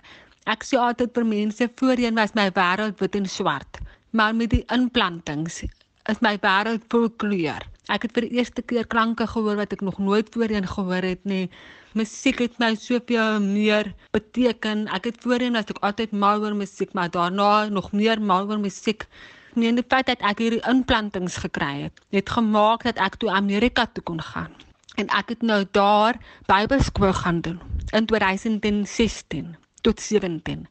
Ek 0.50 0.64
sê 0.66 0.78
altyd 0.82 1.12
vir 1.18 1.26
mense 1.30 1.68
voorheen 1.80 2.18
was 2.18 2.34
my 2.38 2.48
wêreld 2.56 3.02
wit 3.04 3.18
en 3.20 3.28
swart, 3.30 3.80
maar 4.18 4.34
met 4.36 4.50
die 4.54 4.64
implantings 4.74 5.62
is 6.10 6.22
my 6.26 6.34
wêreld 6.42 6.88
vol 6.94 7.10
kleur. 7.24 7.62
Ek 7.94 8.08
het 8.08 8.16
vir 8.16 8.26
die 8.28 8.40
eerste 8.40 8.64
keer 8.66 8.88
klanke 8.90 9.28
gehoor 9.30 9.60
wat 9.60 9.76
ek 9.76 9.84
nog 9.86 10.00
nooit 10.00 10.32
voorheen 10.34 10.66
gehoor 10.68 11.06
het 11.06 11.22
nie. 11.30 11.46
Musiek 11.94 12.40
het 12.40 12.58
my 12.64 12.72
soveel 12.80 13.42
meer 13.44 13.92
beteken. 14.16 14.88
Ek 14.96 15.12
het 15.12 15.22
voorheen 15.22 15.60
was 15.60 15.70
ek 15.70 15.84
altyd 15.86 16.16
mal 16.16 16.42
oor 16.42 16.56
musiek, 16.56 16.94
maar 16.98 17.12
daarna 17.12 17.68
nog 17.70 17.92
meer 17.92 18.22
mal 18.22 18.50
oor 18.50 18.64
musiek. 18.64 19.06
Nee, 19.54 19.76
die 19.76 19.86
feit 19.86 20.08
dat 20.08 20.24
ek 20.24 20.42
hierdie 20.42 20.64
implantings 20.72 21.38
gekry 21.44 21.88
het, 21.90 22.04
het 22.16 22.34
gemaak 22.40 22.88
dat 22.88 22.98
ek 22.98 23.20
toe 23.20 23.30
Amerika 23.30 23.86
toe 23.92 24.04
kon 24.08 24.22
gaan 24.34 24.56
en 25.02 25.10
ek 25.18 25.34
het 25.34 25.42
nou 25.42 25.64
daar 25.74 26.18
Bybelskool 26.46 27.14
gaan 27.14 27.42
doen 27.42 27.62
in 27.90 28.06
2016 28.06 29.56
tot 29.82 30.02
17. 30.02 30.68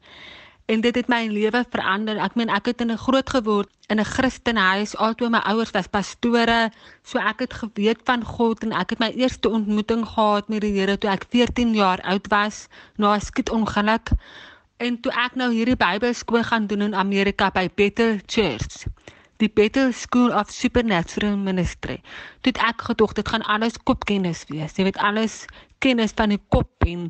En 0.71 0.81
dit 0.81 0.95
het 0.95 1.09
my 1.11 1.27
lewe 1.27 1.65
verander. 1.71 2.19
Ek 2.23 2.37
meen 2.39 2.53
ek 2.55 2.71
het 2.71 2.81
in 2.85 2.93
'n 2.95 3.03
groot 3.07 3.31
geword 3.31 3.71
in 3.91 3.99
'n 3.99 4.07
Christenhuis. 4.07 4.97
Altoe 4.97 5.31
my 5.31 5.43
ouers 5.51 5.75
was 5.75 5.91
pastore, 5.91 6.71
so 7.03 7.19
ek 7.19 7.41
het 7.41 7.55
geweet 7.55 8.01
van 8.05 8.25
God 8.25 8.63
en 8.63 8.73
ek 8.73 8.91
het 8.91 8.99
my 8.99 9.11
eerste 9.11 9.49
ontmoeting 9.49 10.07
gehad 10.07 10.49
met 10.49 10.61
die 10.61 10.79
Here 10.79 10.99
toe 10.99 11.11
ek 11.11 11.27
14 11.29 11.75
jaar 11.75 12.01
oud 12.01 12.27
was 12.29 12.69
na 12.97 13.15
'n 13.15 13.21
skietongeluk. 13.21 14.11
En 14.77 15.01
toe 15.01 15.13
ek 15.13 15.35
nou 15.35 15.53
hierdie 15.53 15.77
Bybelskool 15.77 16.43
gaan 16.43 16.67
doen 16.67 16.81
in 16.81 16.95
Amerika 16.95 17.51
by 17.51 17.69
Bethel 17.75 18.19
Church 18.27 18.87
die 19.41 19.49
Bethel 19.49 19.93
School 19.93 20.33
of 20.37 20.51
Supernatural 20.53 21.37
Ministry. 21.37 22.01
Dit 22.45 22.61
ek 22.61 22.85
gedog 22.91 23.15
dit 23.17 23.29
gaan 23.29 23.45
alles 23.49 23.79
kopkennis 23.89 24.45
wees. 24.53 24.77
Jy 24.77 24.91
weet 24.91 25.01
alles 25.01 25.45
kennis 25.81 26.13
van 26.17 26.35
die 26.35 26.41
kop 26.53 26.85
en 26.85 27.09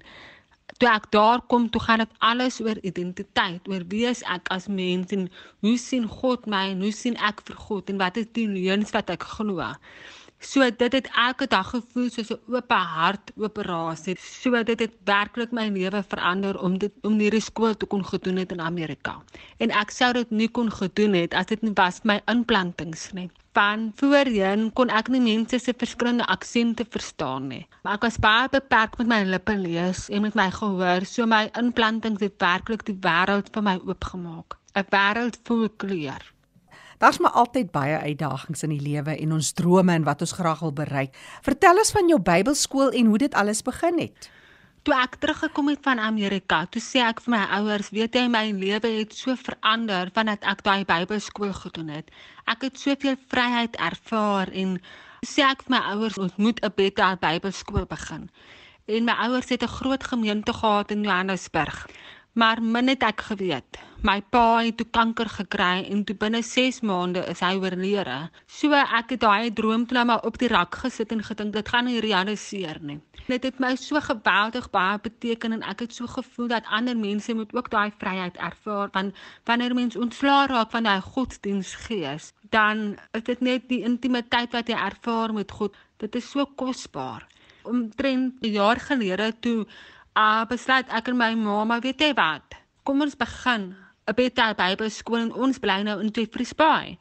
toe 0.80 0.88
ek 0.88 1.10
daar 1.12 1.42
kom, 1.50 1.66
toe 1.68 1.82
gaan 1.84 2.04
dit 2.04 2.12
alles 2.24 2.60
oor 2.62 2.78
identiteit, 2.86 3.66
oor 3.68 3.82
wie 3.90 4.06
is 4.08 4.22
ek 4.30 4.48
as 4.54 4.68
mens 4.70 5.12
en 5.16 5.26
hoe 5.66 5.76
sien 5.78 6.06
God 6.08 6.46
my 6.48 6.70
en 6.70 6.86
hoe 6.86 6.94
sien 6.94 7.18
ek 7.20 7.42
vir 7.48 7.58
God 7.66 7.90
en 7.92 8.00
wat 8.00 8.16
is 8.20 8.30
die 8.38 8.46
leuns 8.48 8.94
wat 8.96 9.10
ek 9.12 9.26
glo. 9.34 9.60
So 10.42 10.64
dit 10.64 10.92
het 10.92 11.08
elke 11.20 11.46
dag 11.52 11.68
gevoel 11.68 12.08
soos 12.10 12.30
'n 12.32 12.40
oop 12.48 12.72
hart 12.72 13.30
operasie. 13.36 14.16
So 14.18 14.62
dit 14.62 14.80
het 14.80 14.94
werklik 15.04 15.50
my 15.52 15.68
lewe 15.68 16.02
verander 16.08 16.58
om 16.58 16.78
dit 16.78 16.92
om 17.02 17.18
hierdie 17.18 17.40
skool 17.40 17.76
te 17.76 17.86
kon 17.86 18.04
gedoen 18.04 18.36
het 18.36 18.52
in 18.52 18.60
Amerika. 18.60 19.22
En 19.58 19.70
ek 19.70 19.90
sou 19.90 20.12
dit 20.12 20.30
nie 20.30 20.48
kon 20.48 20.70
gedoen 20.70 21.12
het 21.12 21.34
as 21.34 21.46
dit 21.46 21.62
nie 21.62 21.74
was 21.74 22.00
my 22.02 22.20
implantings 22.24 23.12
nie. 23.12 23.30
Van 23.52 23.92
voorheen 23.96 24.72
kon 24.72 24.88
ek 24.88 25.08
nie 25.08 25.20
mense 25.20 25.58
se 25.58 25.74
verskillende 25.76 26.26
aksente 26.26 26.86
verstaan 26.88 27.46
nie. 27.46 27.66
Maar 27.82 27.94
ek 27.94 28.02
was 28.08 28.18
baie 28.18 28.48
beperk 28.48 28.98
met 28.98 29.06
my 29.06 29.22
lippe 29.22 29.56
lees 29.58 30.08
en 30.08 30.22
met 30.22 30.34
my 30.34 30.50
gehoor, 30.50 31.04
so 31.04 31.26
my 31.26 31.50
implantings 31.52 32.20
het 32.20 32.40
werklik 32.40 32.86
die 32.86 32.98
wêreld 33.00 33.52
vir 33.52 33.62
my 33.62 33.78
oopgemaak. 33.84 34.56
'n 34.74 34.88
Wêreld 34.88 35.36
vol 35.44 35.68
kleur. 35.76 36.22
Daar's 37.00 37.18
maar 37.18 37.32
altyd 37.40 37.70
baie 37.72 37.96
uitdagings 37.96 38.62
in 38.66 38.74
die 38.74 38.82
lewe 38.84 39.14
en 39.16 39.32
ons 39.32 39.54
drome 39.56 39.94
en 39.96 40.02
wat 40.04 40.20
ons 40.20 40.34
graag 40.36 40.58
wil 40.60 40.72
bereik. 40.76 41.14
Vertel 41.46 41.80
ons 41.80 41.92
van 41.96 42.10
jou 42.12 42.18
Bybelskool 42.20 42.92
en 42.92 43.06
hoe 43.08 43.18
dit 43.22 43.36
alles 43.40 43.62
begin 43.64 44.02
het. 44.02 44.28
Toe 44.84 44.94
ek 44.96 45.16
teruggekom 45.22 45.70
het 45.72 45.80
van 45.84 45.98
Amerika, 45.98 46.58
toe 46.68 46.82
sê 46.84 47.00
ek 47.04 47.22
vir 47.24 47.32
my 47.38 47.40
ouers, 47.56 47.88
weet 47.96 48.20
jy 48.20 48.26
my 48.28 48.44
lewe 48.52 48.92
het 48.98 49.16
so 49.16 49.32
verander 49.32 50.12
vandat 50.12 50.44
ek 50.44 50.60
daai 50.68 50.84
Bybelskool 50.84 51.56
gedoen 51.56 51.88
het. 51.96 52.12
Ek 52.44 52.68
het 52.68 52.76
soveel 52.76 53.16
vryheid 53.32 53.80
ervaar 53.80 54.52
en 54.52 54.76
sê 55.24 55.48
ek 55.48 55.64
vir 55.64 55.78
my 55.78 55.84
ouers 55.94 56.20
ons 56.20 56.36
moet 56.36 56.60
'n 56.60 56.72
beter 56.76 57.16
Bybelskool 57.16 57.88
begin. 57.88 58.28
En 58.84 59.04
my 59.08 59.16
ouers 59.24 59.48
het 59.48 59.62
'n 59.62 59.76
groot 59.80 60.04
gemeente 60.04 60.52
gehad 60.52 60.90
in 60.90 61.02
Johannesburg. 61.02 61.88
Maar 62.32 62.60
min 62.62 62.88
het 62.88 63.02
ek 63.02 63.20
geweet. 63.20 63.89
My 64.00 64.22
pa 64.32 64.62
het 64.64 64.78
toe 64.80 64.86
kanker 64.88 65.28
gekry 65.28 65.82
en 65.92 66.06
toe 66.08 66.14
binne 66.16 66.38
6 66.40 66.78
maande 66.88 67.20
is 67.28 67.42
hy 67.44 67.50
oorlede. 67.60 68.14
So 68.48 68.72
ek 68.72 69.10
het 69.12 69.20
daai 69.20 69.50
droom 69.52 69.82
toe 69.84 69.98
nou 69.98 70.04
maar 70.08 70.22
op 70.24 70.38
die 70.40 70.48
rak 70.48 70.78
gesit 70.80 71.10
en 71.12 71.20
gedink 71.26 71.52
dit 71.52 71.68
gaan 71.68 71.84
nie 71.84 72.00
realiseer 72.00 72.78
nie. 72.80 72.96
Dit 73.26 73.44
het 73.44 73.58
my 73.60 73.74
so 73.76 74.00
geweldig 74.00 74.70
baie 74.72 74.96
beteken 75.04 75.52
en 75.58 75.66
ek 75.68 75.84
het 75.84 75.92
so 75.92 76.08
gevoel 76.08 76.48
dat 76.48 76.70
ander 76.78 76.96
mense 76.96 77.34
moet 77.36 77.52
ook 77.52 77.68
daai 77.74 77.92
vryheid 77.98 78.40
ervaar 78.40 78.88
want 78.94 79.20
wanneer 79.44 79.76
mens 79.76 80.00
ontslaa 80.00 80.46
raak 80.48 80.72
van 80.72 80.88
daai 80.88 81.04
godsdiensgees, 81.04 82.32
dan 82.48 82.96
is 83.12 83.28
dit 83.28 83.44
net 83.44 83.68
die 83.68 83.82
intimiteit 83.84 84.56
wat 84.56 84.72
jy 84.72 84.80
ervaar 84.80 85.36
met 85.36 85.52
God. 85.52 85.76
Dit 86.00 86.16
is 86.16 86.30
so 86.30 86.48
kosbaar. 86.56 87.28
Omtrent 87.68 88.40
'n 88.40 88.48
jaar 88.48 88.80
gelede 88.80 89.28
toe 89.40 89.66
uh, 90.16 90.48
besluit 90.48 90.88
ek 90.88 91.12
en 91.12 91.16
my 91.16 91.34
ma, 91.34 91.64
maar 91.64 91.84
weet 91.84 92.00
jy 92.00 92.14
wat? 92.14 92.56
Kom 92.82 93.04
ons 93.04 93.16
begin 93.16 93.76
'n 94.10 94.14
Bethel 94.18 94.54
Bybelskool 94.58 95.22
en 95.26 95.34
ons 95.34 95.58
bly 95.58 95.82
nou 95.86 96.00
in 96.02 96.10
Jeffreys 96.12 96.54
Bay. 96.54 96.98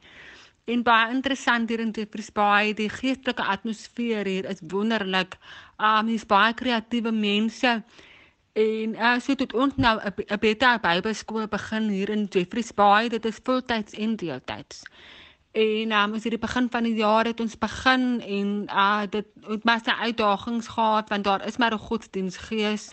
En 0.70 0.82
baie 0.86 1.10
interessant 1.10 1.68
hier 1.68 1.80
in 1.82 1.90
Jeffreys 1.90 2.30
Bay, 2.32 2.74
die 2.78 2.88
geestelike 2.88 3.42
atmosfeer 3.42 4.26
hier 4.26 4.46
is 4.50 4.62
wonderlik. 4.62 5.34
Um 5.78 6.06
hier's 6.06 6.26
baie 6.26 6.54
kreatiewe 6.54 7.12
mense. 7.12 7.82
En 8.52 8.94
uh, 8.94 9.16
so 9.22 9.34
het 9.34 9.54
ons 9.54 9.74
nou 9.76 9.98
'n 9.98 10.38
Bethel 10.38 10.78
Bybelskool 10.78 11.48
begin 11.48 11.88
hier 11.88 12.10
in 12.10 12.28
Jeffreys 12.30 12.74
Bay. 12.74 13.08
Dit 13.08 13.24
is 13.24 13.40
voltyds 13.42 13.92
en 13.92 14.16
deeltyds. 14.16 14.82
En 15.52 15.92
um 15.92 16.14
as 16.14 16.22
dit 16.22 16.30
die 16.30 16.38
begin 16.38 16.70
van 16.70 16.82
die 16.82 16.94
jaar 16.94 17.24
het 17.24 17.40
ons 17.40 17.58
begin 17.58 18.20
en 18.20 18.50
uh 18.70 19.02
dit 19.10 19.26
het 19.48 19.62
baie 19.62 19.94
uitdagings 20.06 20.68
gehad 20.68 21.08
want 21.08 21.24
daar 21.24 21.46
is 21.46 21.56
maar 21.56 21.74
'n 21.74 21.78
godsdiensgees 21.78 22.90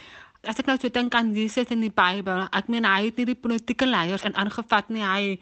as 0.48 0.60
ek 0.62 0.68
nou 0.70 0.78
so 0.80 0.90
dink 0.94 1.16
aan 1.18 1.34
Jesus 1.36 1.72
in 1.76 1.82
die 1.84 1.94
Bybel, 1.94 2.46
ek 2.56 2.70
meen 2.72 2.86
hy 2.88 3.10
het 3.10 3.18
nie 3.20 3.28
die 3.28 3.40
politieke 3.40 3.88
leiers 3.88 4.24
in 4.28 4.38
aangevat 4.40 4.92
nie. 4.94 5.04
Hy 5.04 5.38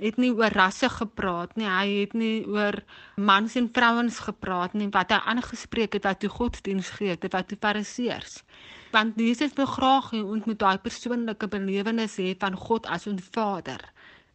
het 0.00 0.16
nie 0.20 0.30
oor 0.36 0.52
rasse 0.56 0.88
gepraat 0.92 1.56
nie. 1.60 1.68
Hy 1.68 1.86
het 2.02 2.14
nie 2.16 2.44
oor 2.48 2.78
mans 3.16 3.56
en 3.60 3.68
vrouens 3.72 4.20
gepraat 4.24 4.76
nie. 4.76 4.88
Wat 4.92 5.12
hy 5.12 5.20
aangespreek 5.32 5.96
het 5.98 6.08
wat 6.08 6.24
die 6.24 6.32
godsdiens 6.32 6.92
gee, 6.96 7.16
dit 7.20 7.36
wat 7.36 7.48
die 7.52 7.60
fariseërs. 7.60 8.40
Want 8.96 9.20
Jesus 9.20 9.56
wil 9.60 9.68
graag 9.68 10.12
hê 10.14 10.22
ons 10.24 10.48
moet 10.48 10.60
daai 10.60 10.78
persoonlike 10.84 11.48
belewenis 11.52 12.16
hê 12.22 12.32
van 12.40 12.56
God 12.56 12.88
as 12.92 13.08
ons 13.10 13.32
Vader 13.36 13.82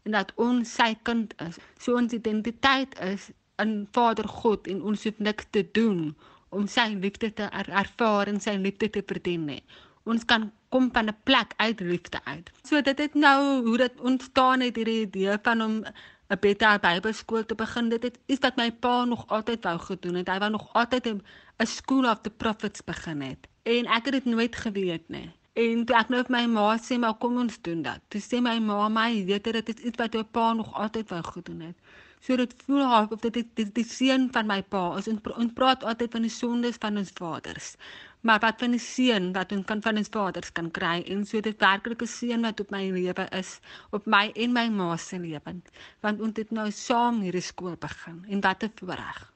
en 0.05 0.17
dat 0.17 0.33
ons 0.41 0.65
sy 0.65 0.95
kind 1.05 1.33
is. 1.45 1.57
So 1.81 1.97
ons 1.97 2.13
identiteit 2.13 2.97
is 3.05 3.29
in 3.61 3.85
Vader 3.93 4.29
God 4.41 4.69
en 4.69 4.81
ons 4.81 5.05
hoef 5.05 5.21
niks 5.21 5.49
te 5.53 5.61
doen 5.77 6.11
om 6.49 6.65
sy 6.67 6.91
liefde 6.97 7.29
te 7.37 7.49
er 7.49 7.69
ervaar 7.69 8.29
en 8.29 8.41
sy 8.41 8.57
liefde 8.57 8.89
te 8.89 9.05
verdien 9.05 9.45
nie 9.49 9.61
ons 10.03 10.25
kan 10.25 10.51
kom 10.69 10.89
van 10.93 11.07
'n 11.07 11.17
plek 11.23 11.53
uit 11.57 11.79
liefde 11.79 12.19
uit. 12.23 12.51
So 12.63 12.81
dit 12.81 12.97
het 12.97 13.13
nou 13.13 13.65
hoe 13.67 13.77
dit 13.77 13.99
ontstaan 13.99 14.59
het 14.59 14.75
hierdie 14.75 15.01
idee 15.01 15.37
van 15.43 15.61
om 15.61 15.83
'n 16.31 16.39
Bethel 16.39 16.79
Bybelskool 16.79 17.45
te 17.45 17.55
begin. 17.55 17.89
Dit 17.89 18.03
het 18.03 18.19
iets 18.25 18.39
wat 18.39 18.55
my 18.55 18.71
pa 18.71 19.05
nog 19.05 19.27
altyd 19.27 19.63
wou 19.63 19.77
gedoen 19.79 20.15
het. 20.15 20.27
Hy 20.27 20.39
wou 20.39 20.51
nog 20.51 20.73
altyd 20.73 21.05
'n 21.07 21.21
School 21.65 22.09
of 22.09 22.21
the 22.21 22.29
Prophets 22.29 22.83
begin 22.83 23.21
het. 23.21 23.47
En 23.63 23.85
ek 23.85 24.05
het 24.05 24.13
dit 24.13 24.25
nooit 24.25 24.55
geweet 24.55 25.09
nie. 25.09 25.31
En 25.53 25.85
toe 25.85 25.95
ek 25.95 26.09
nou 26.09 26.23
vir 26.23 26.31
my 26.31 26.45
ma 26.45 26.77
sê, 26.77 26.99
"Maar 26.99 27.13
kom 27.13 27.37
ons 27.37 27.61
doen 27.61 27.81
dit." 27.81 27.99
Toe 28.07 28.21
sê 28.21 28.41
my 28.41 28.59
ma, 28.59 28.89
"My, 28.89 29.25
weet 29.25 29.45
jy 29.45 29.51
dit 29.51 29.69
is 29.69 29.83
iets 29.83 29.97
wat 29.97 30.13
jou 30.13 30.23
pa 30.23 30.53
nog 30.53 30.73
altyd 30.73 31.09
wou 31.09 31.23
gedoen 31.23 31.59
het." 31.59 31.75
So 32.21 32.35
dit 32.35 32.53
voel 32.65 32.83
half 32.83 33.11
of 33.11 33.19
dit 33.19 33.33
die, 33.33 33.49
die, 33.53 33.71
die 33.71 33.83
seun 33.83 34.31
van 34.31 34.45
my 34.45 34.61
pa 34.61 34.97
is. 34.97 35.07
Ons 35.07 35.53
praat 35.53 35.83
altyd 35.83 36.11
van 36.11 36.21
die 36.21 36.29
sondes 36.29 36.75
van 36.79 36.97
ons 36.97 37.11
vaders 37.13 37.75
maar 38.21 38.39
wat 38.39 38.59
van 38.59 38.71
die 38.71 38.81
seën 38.81 39.31
wat 39.33 39.51
ons 39.51 39.65
kan 39.65 39.81
van 39.81 39.97
ons 39.97 40.11
vaders 40.13 40.51
kan 40.51 40.71
kry? 40.71 41.01
En 41.07 41.25
so 41.25 41.41
dit 41.41 41.57
werklike 41.59 42.07
seën 42.07 42.41
wat 42.41 42.59
op 42.59 42.71
my 42.71 42.83
lewe 42.91 43.27
is 43.37 43.59
op 43.91 44.05
my 44.05 44.31
en 44.35 44.53
my 44.53 44.67
ma 44.69 44.95
se 44.97 45.19
lewens. 45.19 45.83
Want 46.01 46.21
ons 46.21 46.37
het 46.37 46.51
nou 46.51 46.69
saam 46.71 47.21
hierdie 47.21 47.41
skool 47.41 47.75
begin. 47.79 48.25
En 48.29 48.41
wat 48.41 48.63
'n 48.63 48.71
voorreg. 48.75 49.31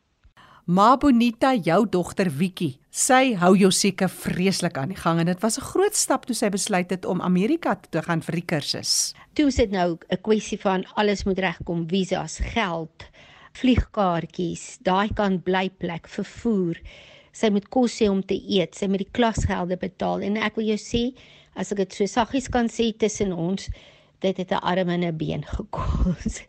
Ma 0.65 0.97
Bonita, 0.97 1.53
jou 1.53 1.83
dogter 1.85 2.25
Wiekie, 2.25 2.79
sy 2.89 3.35
hou 3.37 3.51
jou 3.53 3.69
seker 3.69 4.09
vreeslik 4.09 4.77
aan 4.81 4.89
die 4.89 4.97
gang. 4.97 5.19
En 5.19 5.25
dit 5.25 5.41
was 5.41 5.59
'n 5.59 5.61
groot 5.61 5.95
stap 5.95 6.25
toe 6.25 6.35
sy 6.35 6.49
besluit 6.49 6.89
het 6.89 7.05
om 7.05 7.21
Amerika 7.21 7.75
toe 7.75 7.91
te 7.91 8.01
gaan 8.01 8.21
vir 8.21 8.35
die 8.35 8.45
kursus. 8.45 9.13
Toe 9.33 9.51
sit 9.51 9.69
nou 9.69 9.97
'n 10.09 10.21
kwessie 10.21 10.59
van 10.59 10.83
alles 10.95 11.23
moet 11.23 11.39
regkom, 11.39 11.87
visas, 11.87 12.39
geld, 12.39 13.05
vliegkaartjies, 13.53 14.77
daai 14.81 15.13
kan 15.13 15.41
blyplek, 15.41 16.07
vervoer 16.07 16.75
sy 17.35 17.51
moet 17.51 17.67
kos 17.73 17.99
hê 17.99 18.07
om 18.11 18.21
te 18.23 18.37
eet, 18.37 18.77
sy 18.77 18.87
moet 18.87 19.03
die 19.03 19.15
klasgelde 19.17 19.77
betaal 19.81 20.23
en 20.23 20.39
ek 20.47 20.59
wil 20.59 20.71
jou 20.71 20.79
sê 20.79 21.03
as 21.59 21.73
ek 21.73 21.83
dit 21.83 21.97
so 21.99 22.07
saggies 22.11 22.47
kan 22.51 22.71
sê 22.71 22.89
tussen 22.95 23.35
ons 23.35 23.67
dit 24.23 24.37
het 24.41 24.51
'n 24.51 24.63
arm 24.71 24.89
en 24.89 25.03
'n 25.03 25.17
been 25.17 25.43
gekos. 25.55 26.41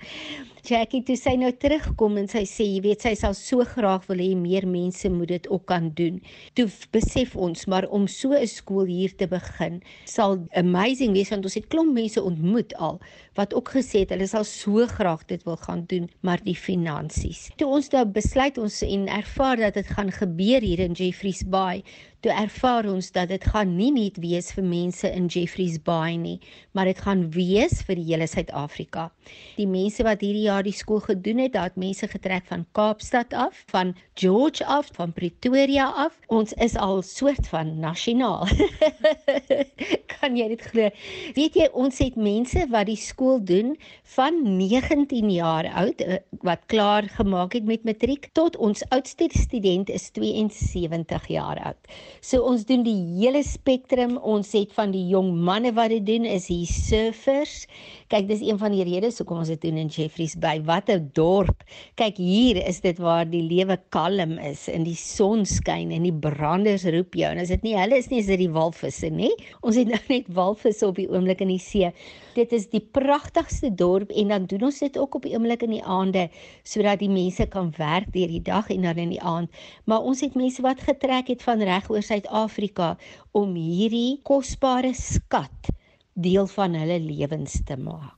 Jackie 0.67 1.05
toe 1.07 1.15
sy 1.15 1.37
nou 1.39 1.53
terugkom 1.63 2.17
en 2.19 2.25
sy 2.27 2.41
sê 2.51 2.65
jy 2.67 2.81
weet 2.83 3.05
sy 3.05 3.13
sal 3.15 3.37
so 3.39 3.63
graag 3.71 4.09
wil 4.11 4.19
hê 4.19 4.33
meer 4.35 4.65
mense 4.67 5.07
moet 5.15 5.31
dit 5.31 5.45
ook 5.47 5.63
kan 5.71 5.93
doen. 5.95 6.17
Toe 6.59 6.67
besef 6.91 7.37
ons 7.39 7.69
maar 7.71 7.87
om 7.87 8.09
so 8.11 8.35
'n 8.35 8.51
skool 8.51 8.91
hier 8.91 9.15
te 9.15 9.29
begin 9.31 9.79
sal 10.05 10.43
amazing 10.59 11.15
wees 11.15 11.31
want 11.31 11.47
ons 11.47 11.55
het 11.55 11.69
klomp 11.71 11.95
mense 11.95 12.19
ontmoet 12.19 12.75
al 12.75 12.99
wat 13.37 13.55
ook 13.55 13.71
gesê 13.79 14.03
het 14.03 14.11
hulle 14.11 14.27
sal 14.27 14.45
so 14.45 14.87
graag 14.87 15.23
dit 15.27 15.45
wil 15.45 15.57
gaan 15.57 15.87
doen 15.87 16.11
maar 16.23 16.43
die 16.43 16.59
finansies. 16.59 17.51
Toe 17.57 17.69
ons 17.69 17.91
nou 17.93 18.05
besluit 18.05 18.59
ons 18.59 18.83
en 18.83 19.07
ervaar 19.07 19.57
dat 19.57 19.75
dit 19.75 19.87
gaan 19.87 20.11
gebeur 20.11 20.61
hier 20.61 20.81
in 20.81 20.93
Jeffreys 20.93 21.45
Bay 21.47 21.85
toe 22.27 22.33
ervaar 22.35 22.89
ons 22.91 23.13
dat 23.15 23.29
dit 23.31 23.45
gaan 23.53 23.77
nie 23.77 23.93
net 23.95 24.17
wees 24.19 24.49
vir 24.57 24.65
mense 24.67 25.07
in 25.15 25.29
Jeffreys 25.31 25.77
Bay 25.87 26.17
nie, 26.19 26.39
maar 26.75 26.89
dit 26.89 26.99
gaan 26.99 27.27
wees 27.35 27.83
vir 27.87 28.01
die 28.01 28.07
hele 28.09 28.27
Suid-Afrika. 28.27 29.11
Die 29.59 29.69
mense 29.71 30.03
wat 30.07 30.25
hierdie 30.25 30.47
jaar 30.49 30.56
die 30.63 30.73
skool 30.73 31.01
gedoen 31.01 31.39
het, 31.39 31.53
daar 31.53 31.69
het 31.71 31.77
mense 31.77 32.09
getrek 32.09 32.47
van 32.47 32.67
Kaapstad 32.73 33.35
af, 33.35 33.65
van 33.67 33.95
George 34.15 34.65
af, 34.65 34.89
van 34.93 35.13
Pretoria 35.13 35.91
af. 35.91 36.19
Ons 36.27 36.53
is 36.53 36.77
al 36.77 37.03
soort 37.03 37.49
van 37.49 37.79
nasionaal. 37.81 38.47
kan 40.21 40.37
jy 40.37 40.49
dit 40.53 40.63
glo? 40.71 40.91
Weet 41.37 41.57
jy, 41.59 41.69
ons 41.77 41.99
het 42.03 42.17
mense 42.17 42.67
wat 42.73 42.89
die 42.89 42.99
skool 43.01 43.41
doen 43.45 43.75
van 44.17 44.41
19 44.59 45.31
jaar 45.35 45.69
oud 45.83 46.01
eh, 46.05 46.21
wat 46.47 46.65
klaar 46.73 47.09
gemaak 47.17 47.57
het 47.59 47.67
met 47.69 47.85
matriek 47.89 48.31
tot 48.37 48.57
ons 48.57 48.85
oudste 48.95 49.29
student 49.35 49.91
is 49.93 50.09
72 50.17 51.29
jaar 51.33 51.61
oud. 51.73 51.91
So 52.21 52.43
ons 52.47 52.65
doen 52.69 52.85
die 52.87 52.97
hele 53.19 53.43
spektrum. 53.47 54.17
Ons 54.17 54.53
het 54.57 54.73
van 54.77 54.93
die 54.95 55.07
jong 55.11 55.33
manne 55.47 55.73
wat 55.77 55.93
dit 55.95 56.07
doen 56.07 56.27
is 56.29 56.49
hier 56.51 56.67
surfers. 56.71 57.67
Kyk, 58.13 58.29
dis 58.31 58.45
een 58.45 58.59
van 58.61 58.75
die 58.75 58.87
redes 58.87 59.19
hoekom 59.21 59.43
ons 59.43 59.53
dit 59.53 59.63
doen 59.67 59.81
in 59.83 59.91
Jeffreys 59.93 60.36
Bay. 60.37 60.61
Wat 60.69 60.91
'n 60.93 61.11
dorp. 61.17 61.65
Kyk, 61.97 62.17
hier 62.21 62.57
is 62.69 62.81
dit 62.85 62.99
waar 62.99 63.25
die 63.25 63.43
lewe 63.43 63.79
kalm 63.89 64.37
is 64.39 64.69
en 64.69 64.85
die 64.85 64.97
son 64.97 65.47
skyn 65.49 65.93
en 65.97 66.03
die 66.05 66.13
branders 66.13 66.85
roep 66.85 67.15
jou. 67.17 67.31
En 67.33 67.41
as 67.41 67.49
dit 67.49 67.63
nie 67.65 67.77
hulle 67.77 67.97
is 67.97 68.11
nie, 68.11 68.21
is 68.21 68.29
dit 68.29 68.43
die 68.45 68.51
walvisse, 68.53 69.09
nê? 69.09 69.31
Ons 69.63 69.79
het 69.81 69.89
nou 69.89 70.01
net 70.15 70.29
walvisse 70.29 70.87
op 70.87 71.01
die 71.01 71.09
oomblik 71.09 71.41
in 71.41 71.55
die 71.55 71.63
see. 71.63 71.89
Dit 72.37 72.53
is 72.53 72.69
die 72.69 72.83
pragtigste 72.85 73.71
dorp 73.73 74.13
en 74.13 74.29
dan 74.35 74.47
doen 74.51 74.69
ons 74.69 74.83
dit 74.85 74.99
ook 74.99 75.17
op 75.17 75.25
die 75.25 75.33
oomblik 75.37 75.65
in 75.65 75.73
die 75.79 75.85
aande 75.85 76.29
sodat 76.65 77.01
die 77.01 77.13
mense 77.13 77.47
kan 77.47 77.73
werk 77.79 78.13
deur 78.13 78.29
die 78.29 78.43
dag 78.45 78.69
en 78.71 78.85
dan 78.85 79.01
in 79.01 79.17
die 79.17 79.23
aand. 79.23 79.49
Maar 79.89 80.05
ons 80.05 80.21
het 80.21 80.37
mense 80.37 80.63
wat 80.63 80.85
getrek 80.85 81.33
het 81.33 81.43
van 81.43 81.65
reg 81.65 81.89
oor 81.91 82.05
Suid-Afrika 82.05 82.97
om 83.33 83.57
hierdie 83.57 84.21
kosbare 84.23 84.93
skat 84.93 85.73
deel 86.13 86.47
van 86.47 86.77
hulle 86.77 87.01
lewens 87.01 87.61
te 87.65 87.77
maak. 87.81 88.16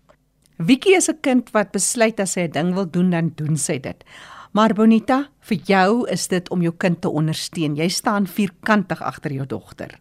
Wiekie 0.58 0.96
is 0.96 1.08
'n 1.08 1.20
kind 1.22 1.50
wat 1.54 1.70
besluit 1.70 2.20
as 2.20 2.32
sy 2.32 2.40
'n 2.40 2.50
ding 2.50 2.74
wil 2.74 2.90
doen 2.90 3.10
dan 3.10 3.32
doen 3.36 3.56
sy 3.56 3.78
dit. 3.78 4.04
Maar 4.52 4.74
Bonita, 4.74 5.28
vir 5.40 5.58
jou 5.66 6.08
is 6.08 6.28
dit 6.28 6.50
om 6.50 6.62
jou 6.62 6.72
kind 6.76 7.00
te 7.00 7.08
ondersteun. 7.08 7.76
Jy 7.76 7.88
staan 7.88 8.26
vierkantig 8.26 9.02
agter 9.02 9.32
jou 9.32 9.46
dogter. 9.46 10.00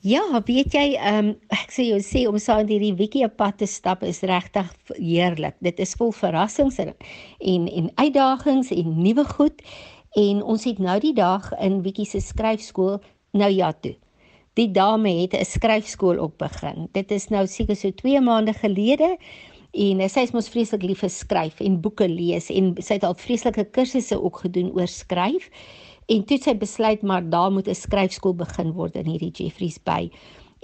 Ja, 0.00 0.22
weet 0.44 0.72
jy, 0.72 0.94
ehm 0.94 1.18
um, 1.18 1.36
ek 1.50 1.72
sê 1.74 1.88
jou 1.88 1.98
sê 1.98 2.28
om 2.28 2.38
saam 2.38 2.68
hierdie 2.68 2.94
Wiekie 2.94 3.28
pad 3.28 3.58
te 3.58 3.66
stap 3.66 4.02
is 4.02 4.20
regtig 4.20 4.70
heerlik. 4.94 5.56
Dit 5.60 5.80
is 5.80 5.94
vol 5.94 6.12
verrassings 6.12 6.78
en 6.78 6.94
en, 7.40 7.66
en 7.66 7.90
uitdagings 7.96 8.70
en 8.70 9.02
nuwe 9.02 9.24
goed. 9.24 9.62
En 10.14 10.42
ons 10.42 10.64
het 10.64 10.78
nou 10.78 11.00
die 11.00 11.14
dag 11.14 11.50
in 11.58 11.82
Wiekie 11.82 12.06
se 12.06 12.20
skryfskool 12.20 13.00
nou 13.32 13.50
ja 13.50 13.72
toe. 13.72 13.96
Die 14.54 14.70
dame 14.70 15.10
het 15.20 15.34
'n 15.34 15.44
skryfskool 15.44 16.18
op 16.18 16.38
begin. 16.38 16.88
Dit 16.92 17.10
is 17.10 17.28
nou 17.28 17.46
seker 17.46 17.76
so 17.76 17.90
2 17.90 18.20
maande 18.20 18.52
gelede 18.52 19.16
en 19.72 20.08
sy 20.08 20.20
is 20.26 20.32
mos 20.32 20.48
vreeslik 20.48 20.82
lief 20.82 21.00
vir 21.00 21.10
skryf 21.10 21.60
en 21.60 21.80
boeke 21.80 22.08
lees 22.08 22.50
en 22.50 22.74
sy 22.80 22.98
het 22.98 23.04
al 23.04 23.14
vreeslike 23.14 23.64
kursusse 23.76 24.18
ook 24.20 24.44
gedoen 24.44 24.72
oor 24.76 24.88
skryf. 24.88 25.50
En 26.08 26.22
toe 26.22 26.38
sy 26.38 26.54
besluit 26.54 27.02
maar 27.02 27.22
daar 27.30 27.50
moet 27.50 27.68
'n 27.68 27.74
skryfskool 27.74 28.34
begin 28.34 28.72
word 28.72 28.96
in 28.96 29.06
hierdie 29.06 29.32
Jeffreys 29.34 29.78
Bay. 29.78 30.10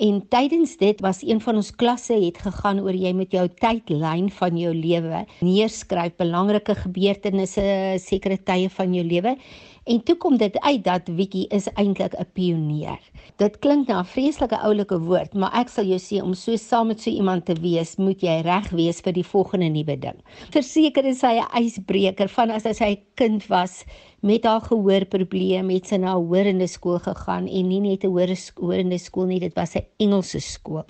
En 0.02 0.16
tydens 0.28 0.76
dit 0.80 1.00
was 1.04 1.22
een 1.22 1.40
van 1.40 1.60
ons 1.60 1.70
klasse 1.78 2.16
het 2.18 2.38
gegaan 2.42 2.80
oor 2.82 2.96
jy 2.96 3.12
met 3.14 3.30
jou 3.30 3.44
tydlyn 3.60 4.30
van 4.34 4.56
jou 4.58 4.72
lewe 4.74 5.20
neerskryf 5.46 6.16
belangrike 6.18 6.74
gebeurtenisse 6.80 7.66
sekere 8.02 8.40
tye 8.42 8.70
van 8.78 8.96
jou 8.98 9.04
lewe 9.06 9.36
En 9.84 10.02
toe 10.02 10.14
kom 10.16 10.36
dit 10.38 10.58
uit 10.60 10.84
dat 10.84 11.08
Wiki 11.10 11.46
is 11.50 11.66
eintlik 11.74 12.14
'n 12.14 12.26
pionier. 12.32 13.00
Dit 13.36 13.58
klink 13.58 13.88
na 13.88 13.98
'n 14.00 14.04
vreeslike 14.04 14.58
oulike 14.58 14.98
woord, 14.98 15.34
maar 15.34 15.50
ek 15.60 15.68
sal 15.68 15.84
jou 15.84 15.98
sê 15.98 16.22
om 16.22 16.34
so 16.34 16.56
saam 16.56 16.86
met 16.86 17.00
so 17.00 17.10
iemand 17.10 17.44
te 17.44 17.54
wees, 17.54 17.96
moet 17.96 18.20
jy 18.20 18.40
reg 18.40 18.70
wees 18.70 19.00
vir 19.00 19.12
die 19.12 19.26
volgende 19.26 19.68
nuwe 19.68 19.98
ding. 19.98 20.18
Verseker 20.50 21.04
is 21.04 21.20
hy 21.22 21.40
'n 21.40 21.64
ysbreker 21.64 22.28
van 22.28 22.50
as 22.50 22.78
hy 22.78 22.90
'n 22.90 23.02
kind 23.14 23.46
was 23.48 23.84
met 24.22 24.44
haar 24.46 24.62
gehoorprobleem 24.62 25.70
het 25.74 25.90
sy 25.90 25.98
na 25.98 26.14
'n 26.14 26.22
hoërende 26.22 26.68
skool 26.70 26.98
gegaan 26.98 27.48
en 27.48 27.68
nie 27.68 27.80
net 27.80 28.04
'n 28.04 28.14
hoërende 28.56 28.98
skool 28.98 29.26
nie, 29.26 29.40
dit 29.40 29.54
was 29.54 29.74
'n 29.74 29.86
Engelse 29.98 30.40
skool. 30.40 30.84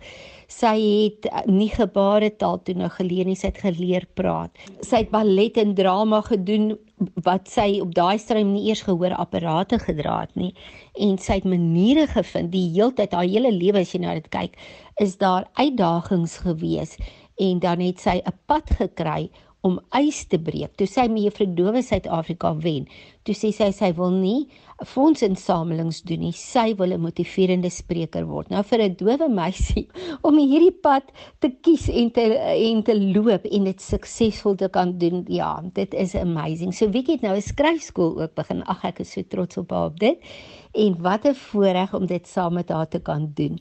Sy 0.49 0.77
het 0.79 1.27
eh, 1.27 1.47
nie 1.47 1.71
gebaretaal 1.71 2.63
toe 2.63 2.75
nou 2.75 2.89
geleer 2.89 3.25
nie, 3.25 3.37
sy 3.37 3.47
het 3.47 3.59
geleer 3.59 4.07
praat. 4.15 4.51
Sy 4.81 4.97
het 4.97 5.11
ballet 5.11 5.57
en 5.57 5.75
drama 5.75 6.21
gedoen 6.21 6.77
wat 7.25 7.49
sy 7.51 7.81
op 7.83 7.95
daai 7.95 8.19
stadium 8.19 8.53
nie 8.53 8.69
eers 8.69 8.83
gehoor 8.87 9.15
apparate 9.17 9.79
gedra 9.83 10.21
het 10.21 10.35
nie 10.39 10.53
en 11.07 11.17
sy 11.19 11.41
het 11.41 11.49
maniere 11.49 12.07
gevind 12.11 12.53
die 12.53 12.69
heeltyd 12.77 13.13
haar 13.17 13.29
hele 13.29 13.53
lewe 13.55 13.83
as 13.83 13.95
jy 13.95 14.03
nou 14.05 14.15
dit 14.19 14.29
kyk 14.35 14.59
is 15.03 15.17
daar 15.23 15.49
uitdagings 15.59 16.39
gewees 16.45 16.97
en 17.43 17.63
dan 17.65 17.81
het 17.81 18.01
sy 18.01 18.21
'n 18.21 18.37
pad 18.47 18.71
gekry 18.79 19.31
om 19.63 19.79
ys 19.95 20.25
te 20.27 20.39
breek. 20.43 20.75
Toe 20.79 20.89
sy 20.91 21.07
mevrou 21.11 21.47
Dowe 21.55 21.83
Suid-Afrika 21.83 22.51
wen, 22.65 22.89
toe 23.23 23.35
sê 23.39 23.53
sy 23.55 23.71
sy 23.75 23.93
wil 23.95 24.11
nie 24.11 24.49
fondsinsamelings 24.89 26.01
doen 26.09 26.25
nie. 26.27 26.33
Sy 26.35 26.73
wil 26.79 26.93
'n 26.93 27.01
motiverende 27.01 27.71
spreker 27.71 28.27
word. 28.27 28.51
Nou 28.51 28.63
vir 28.63 28.83
'n 28.83 28.97
dowe 28.99 29.29
meisie 29.29 29.87
om 30.27 30.39
hierdie 30.39 30.75
pad 30.83 31.05
te 31.41 31.51
kies 31.63 31.89
en 31.89 32.11
te 32.11 32.25
en 32.35 32.83
te 32.83 32.95
loop 32.99 33.45
en 33.45 33.65
dit 33.65 33.81
suksesvol 33.81 34.57
te 34.57 34.69
kan 34.69 34.99
doen, 34.99 35.25
ja, 35.29 35.63
dit 35.75 35.95
is 35.95 36.15
amazing. 36.15 36.75
So 36.75 36.91
wie 36.91 37.05
het 37.07 37.23
nou 37.23 37.37
'n 37.37 37.41
skryfskool 37.43 38.21
ook 38.21 38.35
begin. 38.35 38.63
Ag 38.67 38.85
ek 38.85 39.01
is 39.01 39.13
so 39.13 39.23
trots 39.23 39.57
op 39.57 39.71
haar 39.71 39.87
op 39.87 39.99
dit. 39.99 40.19
En 40.75 41.01
wat 41.03 41.25
'n 41.25 41.35
voorreg 41.35 41.95
om 41.95 42.07
dit 42.07 42.27
saam 42.27 42.55
met 42.55 42.69
haar 42.69 42.89
te 42.89 42.99
kan 42.99 43.31
doen. 43.35 43.61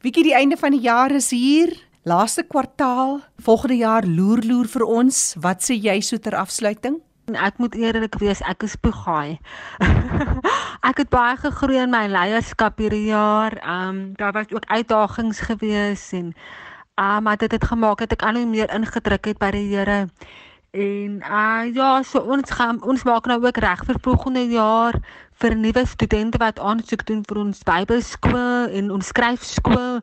Wiekie, 0.00 0.22
die 0.22 0.34
einde 0.34 0.56
van 0.56 0.70
die 0.70 0.80
jaar 0.80 1.10
is 1.10 1.30
hier. 1.30 1.85
Laaste 2.06 2.44
kwartaal, 2.46 3.20
volgende 3.36 3.76
jaar 3.76 4.04
loer 4.06 4.38
loer 4.46 4.68
vir 4.70 4.82
ons. 4.86 5.16
Wat 5.42 5.64
sê 5.66 5.74
jy 5.74 5.96
so 6.06 6.20
ter 6.22 6.36
afsluiting? 6.38 7.00
Ek 7.34 7.58
moet 7.58 7.74
eerlik 7.74 8.14
wees, 8.22 8.38
ek 8.46 8.62
is 8.62 8.76
poegaai. 8.78 9.40
ek 10.90 11.02
het 11.02 11.10
baie 11.10 11.34
gegroei 11.40 11.80
in 11.82 11.90
my 11.90 12.04
leierskap 12.06 12.78
hierdie 12.78 13.08
jaar. 13.08 13.58
Ehm 13.58 13.88
um, 13.88 13.98
daar 14.22 14.36
was 14.38 14.54
ook 14.54 14.70
uitdagings 14.70 15.42
gewees 15.48 16.04
en 16.14 16.30
ehm 16.94 17.26
um, 17.26 17.34
dit 17.42 17.58
het 17.58 17.66
gemaak 17.74 17.98
dat 18.06 18.14
ek 18.14 18.22
al 18.22 18.38
hoe 18.38 18.46
meer 18.54 18.70
ingedruk 18.70 19.26
het 19.26 19.42
by 19.42 19.50
die 19.58 19.66
Here. 19.74 20.06
En 20.76 21.12
uh 21.24 21.74
ja, 21.74 22.02
so 22.04 22.20
ons 22.20 22.50
gaan 22.52 22.82
ons 22.84 23.04
maak 23.08 23.24
nou 23.30 23.38
ook 23.40 23.58
reg 23.64 23.80
vir 23.88 23.98
volgende 24.04 24.42
jaar 24.52 24.98
vir 25.40 25.54
nuwe 25.56 25.84
studente 25.88 26.36
wat 26.42 26.60
aansoek 26.60 27.04
doen 27.08 27.22
vir 27.28 27.38
ons 27.40 27.62
Bybelskool 27.64 28.74
en 28.80 28.90
ons 28.92 29.08
skryfskool. 29.12 30.02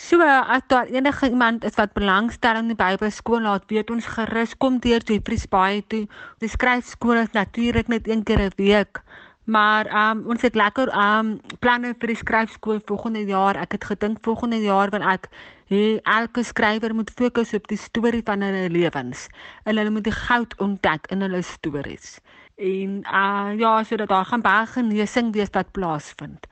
So 0.00 0.24
as 0.24 0.64
daar 0.72 0.88
enige 0.88 1.28
iemand 1.28 1.64
is 1.68 1.76
wat 1.76 1.92
belangstel 1.92 2.56
in 2.62 2.72
die 2.72 2.78
Bybelskool, 2.78 3.44
laat 3.44 3.68
weet 3.68 3.92
ons 3.92 4.08
gerus 4.16 4.56
kom 4.56 4.80
deur 4.80 5.04
Jeffreys 5.04 5.44
Bay 5.44 5.84
toe. 5.92 6.06
Die 6.40 6.52
skryfskool 6.56 7.20
is 7.20 7.36
natuurlik 7.36 7.92
net 7.92 8.08
een 8.08 8.24
keer 8.24 8.48
'n 8.48 8.56
week. 8.56 9.04
Maar 9.44 10.10
um 10.10 10.26
ons 10.26 10.42
het 10.42 10.54
lekker 10.54 10.88
um 10.96 11.40
planne 11.60 11.94
vir 11.98 12.12
die 12.12 12.16
skryfskool 12.16 12.80
volgende 12.86 13.24
jaar. 13.28 13.56
Ek 13.60 13.72
het 13.72 13.84
gedink 13.84 14.18
volgende 14.24 14.60
jaar 14.62 14.90
wil 14.90 15.02
ek 15.02 15.28
hê 15.68 16.00
elke 16.02 16.42
skrywer 16.42 16.94
moet 16.94 17.10
fokus 17.10 17.54
op 17.54 17.68
die 17.68 17.78
storie 17.78 18.22
van 18.24 18.40
hulle 18.40 18.70
lewens. 18.70 19.28
En 19.64 19.76
hulle 19.76 19.90
moet 19.90 20.04
die 20.04 20.16
goud 20.16 20.56
ontdek 20.58 21.06
in 21.12 21.20
hulle 21.20 21.42
stories. 21.42 22.18
En 22.56 23.02
uh 23.04 23.52
ja, 23.58 23.82
sodat 23.84 24.08
daar 24.08 24.24
gaan 24.24 24.42
baie 24.42 24.66
genesing 24.66 25.32
wees 25.32 25.52
wat 25.52 25.72
plaasvind 25.72 26.46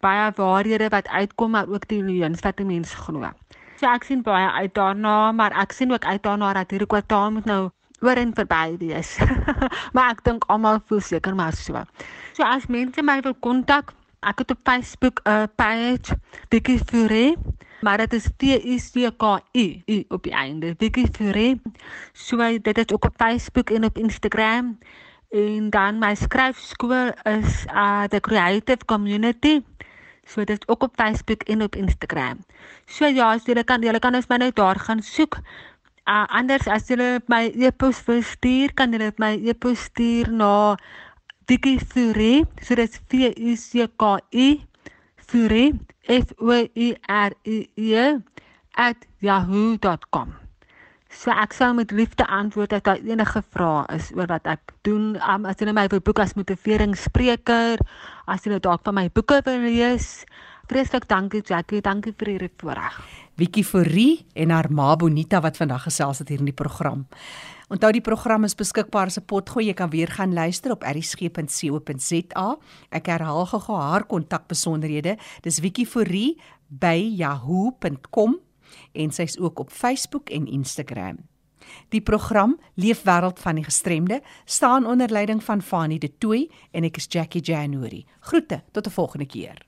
baie 0.00 0.30
waarhede 0.36 0.88
wat 0.88 1.08
uitkom 1.08 1.50
maar 1.50 1.68
ook 1.68 1.88
die 1.88 2.02
leuns 2.02 2.40
wat 2.40 2.60
'n 2.60 2.66
mens 2.66 2.94
glo. 2.94 3.30
So 3.76 3.86
ek 3.86 4.04
sien 4.04 4.22
baie 4.22 4.50
uit 4.50 4.74
daarna, 4.74 5.32
maar 5.32 5.52
ek 5.52 5.72
sien 5.72 5.92
ook 5.92 6.04
uit 6.04 6.22
daarna 6.22 6.52
dat 6.52 6.70
hierdie 6.70 6.86
kwartaal 6.86 7.30
moet 7.30 7.44
nou 7.44 7.70
oor 8.00 8.16
en 8.20 8.32
verby 8.34 8.76
wees. 8.78 9.16
maar 9.94 10.10
ek 10.14 10.24
dink 10.24 10.44
almal 10.52 10.80
voel 10.88 11.00
seker 11.00 11.34
maar 11.34 11.54
so. 11.56 11.84
So 12.36 12.44
as 12.44 12.66
mense 12.68 13.02
my 13.02 13.20
wil 13.24 13.36
kontak, 13.40 13.94
ek 14.26 14.42
het 14.42 14.50
op 14.50 14.60
Facebook 14.64 15.20
'n 15.24 15.30
uh, 15.30 15.44
page, 15.56 16.16
Dikkie 16.48 16.80
Fure, 16.82 17.36
maar 17.80 17.98
dit 17.98 18.12
is 18.12 18.28
T 18.36 18.42
I 18.42 18.76
C 18.80 19.10
K 19.16 19.24
I 19.54 20.04
op 20.08 20.22
die 20.22 20.32
einde. 20.32 20.74
Dikkie 20.76 21.08
Fure. 21.12 21.60
So 22.12 22.36
dit 22.58 22.78
is 22.78 22.92
ook 22.92 23.04
op 23.04 23.14
Facebook 23.16 23.70
en 23.70 23.84
op 23.84 23.98
Instagram. 23.98 24.78
En 25.30 25.70
dan 25.70 25.98
my 25.98 26.14
skryfskool 26.14 27.12
is 27.22 27.64
uh 27.74 28.04
the 28.04 28.20
Creative 28.20 28.84
Community. 28.84 29.60
So 30.24 30.44
dit 30.44 30.58
is 30.58 30.68
ook 30.68 30.82
op 30.82 30.92
Facebook 30.94 31.42
en 31.42 31.62
op 31.62 31.76
Instagram. 31.76 32.38
So 32.86 33.06
ja, 33.06 33.32
as 33.32 33.44
julle 33.44 33.64
kan 33.64 33.82
julle 33.82 33.98
kan 33.98 34.14
ons 34.14 34.26
my 34.26 34.36
nou 34.36 34.50
daar 34.54 34.78
gaan 34.78 35.02
soek. 35.02 35.38
Uh 36.06 36.22
anders 36.30 36.68
as 36.70 36.86
julle 36.86 37.18
my 37.26 37.50
e-pos 37.50 37.98
wil 38.06 38.22
stuur, 38.22 38.70
kan 38.78 38.94
julle 38.94 39.10
my 39.18 39.34
e-pos 39.42 39.88
stuur 39.90 40.30
na 40.30 40.76
Dikifuri, 41.46 42.42
so 42.62 42.74
dit 42.74 42.90
is 42.90 43.00
V 43.10 43.30
U 43.34 43.52
C 43.54 43.86
K 43.98 44.18
I 44.34 44.48
Furi 45.18 45.74
F 46.06 46.30
O 46.38 46.54
U 46.54 46.88
R 47.06 47.30
I 47.42 47.58
E 47.74 48.04
@yahoo.com. 49.22 50.34
So 51.10 51.30
ek 51.32 51.54
sal 51.56 51.74
met 51.74 51.90
liefde 51.90 52.26
antwoord 52.26 52.74
as 52.76 52.82
daar 52.86 52.98
enige 53.00 53.42
vrae 53.54 53.86
is 53.94 54.10
oor 54.14 54.26
wat 54.30 54.46
ek 54.46 54.74
doen. 54.84 55.14
Um, 55.22 55.46
as 55.46 55.62
jy 55.62 55.70
my 55.72 55.86
wil 55.90 56.02
boek 56.02 56.18
as 56.22 56.34
motiveringsspreker, 56.36 57.80
as 58.26 58.44
jy 58.44 58.58
dalk 58.58 58.82
van 58.84 58.98
my 58.98 59.06
boeke 59.10 59.38
wil 59.46 59.62
lees. 59.64 60.26
Vreeslik 60.66 61.04
dankie 61.06 61.44
Jackie, 61.46 61.78
dankie 61.80 62.10
vir 62.18 62.32
hierdie 62.32 62.50
voorreg. 62.58 62.96
Wiki 63.38 63.62
Forrie 63.62 64.24
en 64.34 64.50
haar 64.50 64.66
ma 64.74 64.96
Bonita 64.98 65.38
wat 65.44 65.60
vandag 65.60 65.84
gesels 65.86 66.18
het 66.18 66.32
hier 66.32 66.40
in 66.42 66.48
die 66.48 66.56
program. 66.56 67.04
Onthou 67.70 67.92
die 67.94 68.02
program 68.02 68.44
is 68.46 68.56
beskikbaar 68.58 69.06
as 69.06 69.18
'n 69.18 69.26
potgooi. 69.26 69.66
Jy 69.66 69.74
kan 69.74 69.90
weer 69.90 70.08
gaan 70.08 70.32
luister 70.32 70.72
op 70.72 70.82
erisg.co.za. 70.82 72.56
Ek 72.90 73.06
herhaal 73.06 73.46
gou 73.46 73.78
haar 73.78 74.06
kontakbesonderhede. 74.06 75.16
Dis 75.42 75.60
Wiki 75.60 75.86
Forrie 75.86 76.40
by 76.68 77.14
yahoo.com 77.14 78.40
en 78.92 79.10
sy's 79.10 79.38
ook 79.38 79.58
op 79.58 79.70
Facebook 79.70 80.30
en 80.30 80.46
Instagram. 80.46 81.18
Die 81.90 82.00
program 82.00 82.58
Leefwêreld 82.74 83.38
van 83.38 83.54
die 83.54 83.64
Gestremde 83.64 84.22
staan 84.44 84.86
onder 84.86 85.10
leiding 85.10 85.44
van 85.44 85.62
Fanie 85.62 85.98
De 85.98 86.18
Tooy 86.18 86.50
en 86.72 86.84
ek 86.84 86.96
is 86.96 87.06
Jackie 87.08 87.42
January. 87.42 88.04
Groete 88.20 88.62
tot 88.72 88.86
'n 88.86 88.90
volgende 88.90 89.26
keer. 89.26 89.66